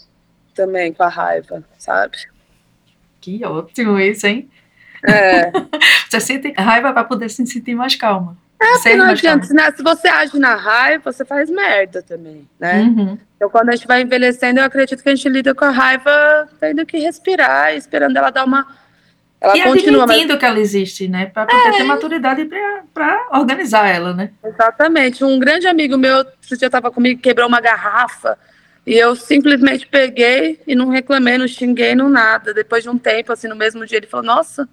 também 0.55 0.93
com 0.93 1.03
a 1.03 1.09
raiva, 1.09 1.63
sabe? 1.77 2.17
Que 3.19 3.43
ótimo 3.45 3.99
isso, 3.99 4.27
hein? 4.27 4.49
É. 5.07 5.51
você 6.09 6.19
sente 6.19 6.53
raiva 6.57 6.91
para 6.91 7.03
poder 7.03 7.29
se 7.29 7.45
sentir 7.45 7.75
mais 7.75 7.95
calma. 7.95 8.37
É, 8.59 8.73
porque 8.73 8.95
não 8.95 9.05
adianta. 9.05 9.53
Né? 9.53 9.71
Se 9.71 9.81
você 9.81 10.07
age 10.09 10.37
na 10.37 10.55
raiva, 10.55 11.11
você 11.11 11.23
faz 11.23 11.49
merda 11.49 12.01
também, 12.01 12.47
né? 12.59 12.81
Uhum. 12.81 13.17
Então, 13.35 13.49
quando 13.49 13.69
a 13.69 13.75
gente 13.75 13.87
vai 13.87 14.01
envelhecendo, 14.01 14.59
eu 14.59 14.65
acredito 14.65 15.01
que 15.01 15.07
a 15.07 15.15
gente 15.15 15.29
lida 15.29 15.55
com 15.55 15.63
a 15.63 15.69
raiva 15.69 16.49
tendo 16.59 16.85
que 16.85 16.97
respirar, 16.97 17.73
esperando 17.73 18.17
ela 18.17 18.29
dar 18.29 18.43
uma 18.43 18.67
ela 19.39 19.57
e 19.57 19.63
continua, 19.63 20.03
admitindo 20.03 20.33
mas... 20.33 20.39
que 20.39 20.45
ela 20.45 20.59
existe, 20.59 21.07
né? 21.07 21.27
Para 21.27 21.45
poder 21.45 21.69
é. 21.69 21.71
ter 21.71 21.83
maturidade 21.83 22.49
para 22.93 23.27
organizar 23.31 23.87
ela, 23.87 24.13
né? 24.13 24.31
Exatamente. 24.43 25.23
Um 25.23 25.39
grande 25.39 25.65
amigo 25.65 25.97
meu, 25.97 26.25
esse 26.43 26.57
dia 26.57 26.65
estava 26.65 26.91
comigo, 26.91 27.21
quebrou 27.21 27.47
uma 27.47 27.61
garrafa. 27.61 28.37
E 28.85 28.95
eu 28.95 29.15
simplesmente 29.15 29.87
peguei 29.87 30.59
e 30.67 30.75
não 30.75 30.89
reclamei, 30.89 31.37
não 31.37 31.47
xinguei, 31.47 31.95
não 31.95 32.09
nada. 32.09 32.53
Depois 32.53 32.83
de 32.83 32.89
um 32.89 32.97
tempo, 32.97 33.31
assim, 33.31 33.47
no 33.47 33.55
mesmo 33.55 33.85
dia, 33.85 33.97
ele 33.97 34.07
falou: 34.07 34.25
Nossa, 34.25 34.67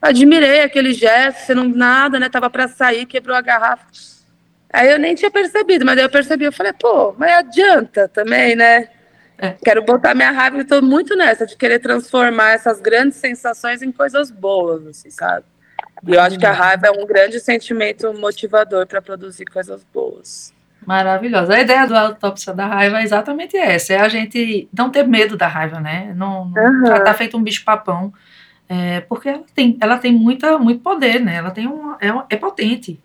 admirei 0.00 0.62
aquele 0.62 0.92
gesto, 0.92 1.46
você 1.46 1.54
não 1.54 1.68
nada, 1.68 2.18
né? 2.18 2.28
Tava 2.28 2.48
para 2.48 2.68
sair, 2.68 3.06
quebrou 3.06 3.36
a 3.36 3.40
garrafa. 3.40 3.86
Aí 4.72 4.90
eu 4.90 4.98
nem 4.98 5.14
tinha 5.14 5.30
percebido, 5.30 5.84
mas 5.84 5.96
aí 5.96 6.04
eu 6.04 6.10
percebi, 6.10 6.44
eu 6.44 6.52
falei, 6.52 6.72
pô, 6.72 7.14
mas 7.16 7.32
adianta 7.32 8.06
também, 8.08 8.54
né? 8.54 8.88
É. 9.38 9.54
Quero 9.64 9.82
botar 9.84 10.14
minha 10.14 10.30
raiva 10.30 10.60
estou 10.60 10.82
muito 10.82 11.16
nessa, 11.16 11.46
de 11.46 11.56
querer 11.56 11.78
transformar 11.78 12.50
essas 12.50 12.80
grandes 12.80 13.18
sensações 13.18 13.82
em 13.82 13.92
coisas 13.92 14.30
boas, 14.30 14.86
assim, 14.86 15.10
sabe? 15.10 15.44
E 16.06 16.14
eu 16.14 16.20
acho 16.20 16.38
que 16.38 16.46
a 16.46 16.52
raiva 16.52 16.88
é 16.88 16.90
um 16.90 17.06
grande 17.06 17.40
sentimento 17.40 18.12
motivador 18.14 18.86
para 18.86 19.00
produzir 19.00 19.44
coisas 19.46 19.84
boas. 19.94 20.52
Maravilhosa. 20.84 21.54
A 21.54 21.60
ideia 21.60 21.86
do 21.86 21.96
autópsia 21.96 22.52
da 22.54 22.66
raiva 22.66 23.00
é 23.00 23.02
exatamente 23.02 23.56
essa: 23.56 23.92
é 23.92 24.00
a 24.00 24.08
gente 24.08 24.68
não 24.76 24.90
ter 24.90 25.06
medo 25.06 25.36
da 25.36 25.46
raiva, 25.46 25.80
né? 25.80 26.12
Não, 26.16 26.46
não 26.46 26.62
uhum. 26.62 26.84
tratar 26.84 27.14
feito 27.14 27.36
um 27.36 27.42
bicho-papão. 27.42 28.12
É, 28.68 29.00
porque 29.00 29.28
ela 29.28 29.44
tem, 29.54 29.78
ela 29.80 29.98
tem 29.98 30.12
muita, 30.12 30.58
muito 30.58 30.82
poder, 30.82 31.20
né? 31.20 31.36
Ela 31.36 31.50
tem 31.50 31.66
um, 31.66 31.94
é, 31.94 32.08
é 32.30 32.36
potente. 32.36 33.00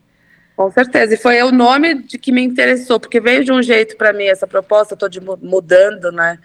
Com 0.55 0.69
certeza, 0.69 1.15
e 1.15 1.17
foi 1.17 1.41
o 1.41 1.51
nome 1.51 2.03
de 2.03 2.17
que 2.19 2.31
me 2.31 2.43
interessou, 2.43 2.99
porque 2.99 3.19
veio 3.19 3.43
de 3.43 3.51
um 3.51 3.61
jeito 3.61 3.97
para 3.97 4.13
mim 4.13 4.25
essa 4.25 4.45
proposta, 4.45 4.93
estou 4.93 5.09
mudando, 5.41 6.11
né, 6.11 6.37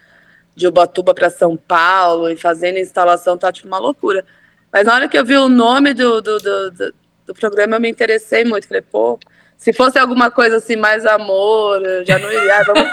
de 0.56 0.66
Ubatuba 0.66 1.12
para 1.12 1.28
São 1.28 1.58
Paulo 1.58 2.30
e 2.30 2.36
fazendo 2.36 2.78
instalação, 2.78 3.36
tá 3.36 3.52
tipo 3.52 3.68
uma 3.68 3.78
loucura. 3.78 4.24
Mas 4.72 4.86
na 4.86 4.94
hora 4.94 5.08
que 5.08 5.18
eu 5.18 5.24
vi 5.24 5.36
o 5.36 5.48
nome 5.48 5.92
do, 5.92 6.22
do, 6.22 6.38
do, 6.38 6.70
do, 6.70 6.94
do 7.26 7.34
programa, 7.34 7.76
eu 7.76 7.80
me 7.80 7.90
interessei 7.90 8.44
muito, 8.44 8.66
falei, 8.66 8.82
pô, 8.82 9.18
se 9.58 9.72
fosse 9.72 9.98
alguma 9.98 10.30
coisa 10.30 10.56
assim, 10.56 10.76
mais 10.76 11.04
amor, 11.04 11.84
eu 11.84 12.06
já 12.06 12.16
não 12.18 12.30
iria, 12.32 12.62
vamos, 12.62 12.92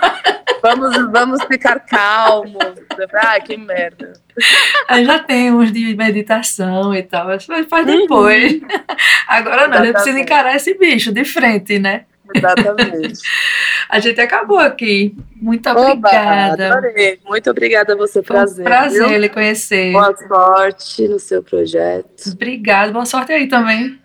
vamos, 0.61 1.11
vamos 1.11 1.43
ficar 1.43 1.79
calmos. 1.79 2.57
Ah, 3.13 3.39
que 3.39 3.55
merda. 3.55 4.13
Eu 4.89 5.05
já 5.05 5.19
tem 5.19 5.53
uns 5.53 5.71
de 5.71 5.95
meditação 5.95 6.93
e 6.93 7.03
tal, 7.03 7.27
mas 7.27 7.45
faz 7.69 7.85
depois. 7.85 8.53
Uhum. 8.53 8.67
Agora 9.27 9.67
não, 9.67 9.77
a 9.77 9.85
gente 9.85 9.93
precisa 9.93 10.19
encarar 10.19 10.55
esse 10.55 10.73
bicho 10.73 11.13
de 11.13 11.23
frente, 11.23 11.77
né? 11.77 12.05
Exatamente. 12.33 13.21
A 13.87 13.99
gente 13.99 14.19
acabou 14.19 14.57
aqui. 14.57 15.15
Muito 15.35 15.69
obrigada. 15.69 16.65
Oba, 16.65 16.77
adorei. 16.77 17.19
Muito 17.23 17.51
obrigada 17.51 17.93
a 17.93 17.95
você, 17.95 18.19
prazer. 18.23 18.65
Um 18.65 18.67
prazer 18.67 19.07
viu? 19.07 19.19
lhe 19.19 19.29
conhecer. 19.29 19.91
Boa 19.91 20.15
sorte 20.15 21.07
no 21.07 21.19
seu 21.19 21.43
projeto. 21.43 22.31
Obrigada, 22.31 22.91
boa 22.91 23.05
sorte 23.05 23.31
aí 23.31 23.47
também. 23.47 23.99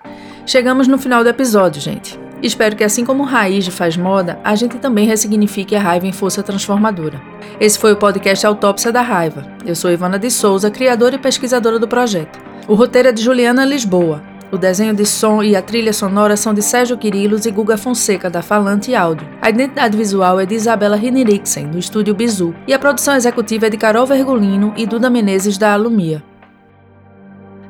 Chegamos 0.46 0.86
no 0.86 0.98
final 0.98 1.24
do 1.24 1.30
episódio, 1.30 1.80
gente. 1.80 2.20
Espero 2.42 2.74
que, 2.74 2.84
assim 2.84 3.04
como 3.04 3.22
Raiz 3.22 3.66
Faz 3.68 3.96
Moda, 3.96 4.40
a 4.42 4.54
gente 4.54 4.78
também 4.78 5.06
ressignifique 5.06 5.76
a 5.76 5.80
raiva 5.80 6.06
em 6.06 6.12
força 6.12 6.42
transformadora. 6.42 7.20
Esse 7.60 7.78
foi 7.78 7.92
o 7.92 7.96
podcast 7.96 8.46
Autópsia 8.46 8.90
da 8.90 9.02
Raiva. 9.02 9.46
Eu 9.66 9.76
sou 9.76 9.90
Ivana 9.90 10.18
de 10.18 10.30
Souza, 10.30 10.70
criadora 10.70 11.16
e 11.16 11.18
pesquisadora 11.18 11.78
do 11.78 11.86
projeto. 11.86 12.40
O 12.66 12.74
roteiro 12.74 13.08
é 13.08 13.12
de 13.12 13.22
Juliana 13.22 13.64
Lisboa. 13.64 14.22
O 14.50 14.56
desenho 14.56 14.94
de 14.94 15.04
som 15.04 15.42
e 15.42 15.54
a 15.54 15.62
trilha 15.62 15.92
sonora 15.92 16.36
são 16.36 16.54
de 16.54 16.62
Sérgio 16.62 16.96
Quirilos 16.96 17.44
e 17.46 17.50
Guga 17.50 17.76
Fonseca, 17.76 18.30
da 18.30 18.42
Falante 18.42 18.94
Áudio. 18.94 19.28
A 19.40 19.50
identidade 19.50 19.96
visual 19.96 20.40
é 20.40 20.46
de 20.46 20.54
Isabela 20.54 20.96
Rinirixen, 20.96 21.68
do 21.68 21.78
estúdio 21.78 22.14
Bizu. 22.14 22.54
E 22.66 22.72
a 22.72 22.78
produção 22.78 23.14
executiva 23.14 23.66
é 23.66 23.70
de 23.70 23.76
Carol 23.76 24.06
Vergolino 24.06 24.72
e 24.76 24.86
Duda 24.86 25.10
Menezes, 25.10 25.58
da 25.58 25.74
Alumia. 25.74 26.22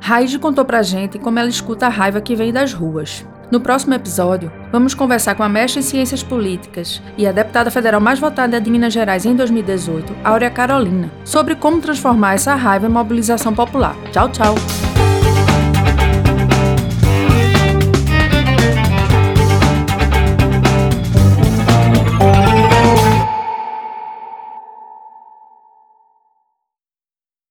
Raide 0.00 0.38
contou 0.38 0.64
pra 0.64 0.80
gente 0.80 1.18
como 1.18 1.38
ela 1.38 1.48
escuta 1.48 1.86
a 1.86 1.90
raiva 1.90 2.20
que 2.20 2.34
vem 2.34 2.52
das 2.52 2.72
ruas. 2.72 3.26
No 3.50 3.60
próximo 3.60 3.94
episódio, 3.94 4.52
vamos 4.70 4.94
conversar 4.94 5.34
com 5.34 5.42
a 5.42 5.48
mestre 5.48 5.80
em 5.80 5.82
Ciências 5.82 6.22
Políticas 6.22 7.02
e 7.18 7.26
a 7.26 7.32
deputada 7.32 7.70
federal 7.70 8.00
mais 8.00 8.20
votada 8.20 8.60
de 8.60 8.70
Minas 8.70 8.92
Gerais 8.92 9.26
em 9.26 9.34
2018, 9.34 10.14
Áurea 10.22 10.50
Carolina, 10.50 11.10
sobre 11.24 11.56
como 11.56 11.80
transformar 11.80 12.34
essa 12.34 12.54
raiva 12.54 12.86
em 12.86 12.90
mobilização 12.90 13.52
popular. 13.52 13.96
Tchau, 14.12 14.28
tchau! 14.28 14.89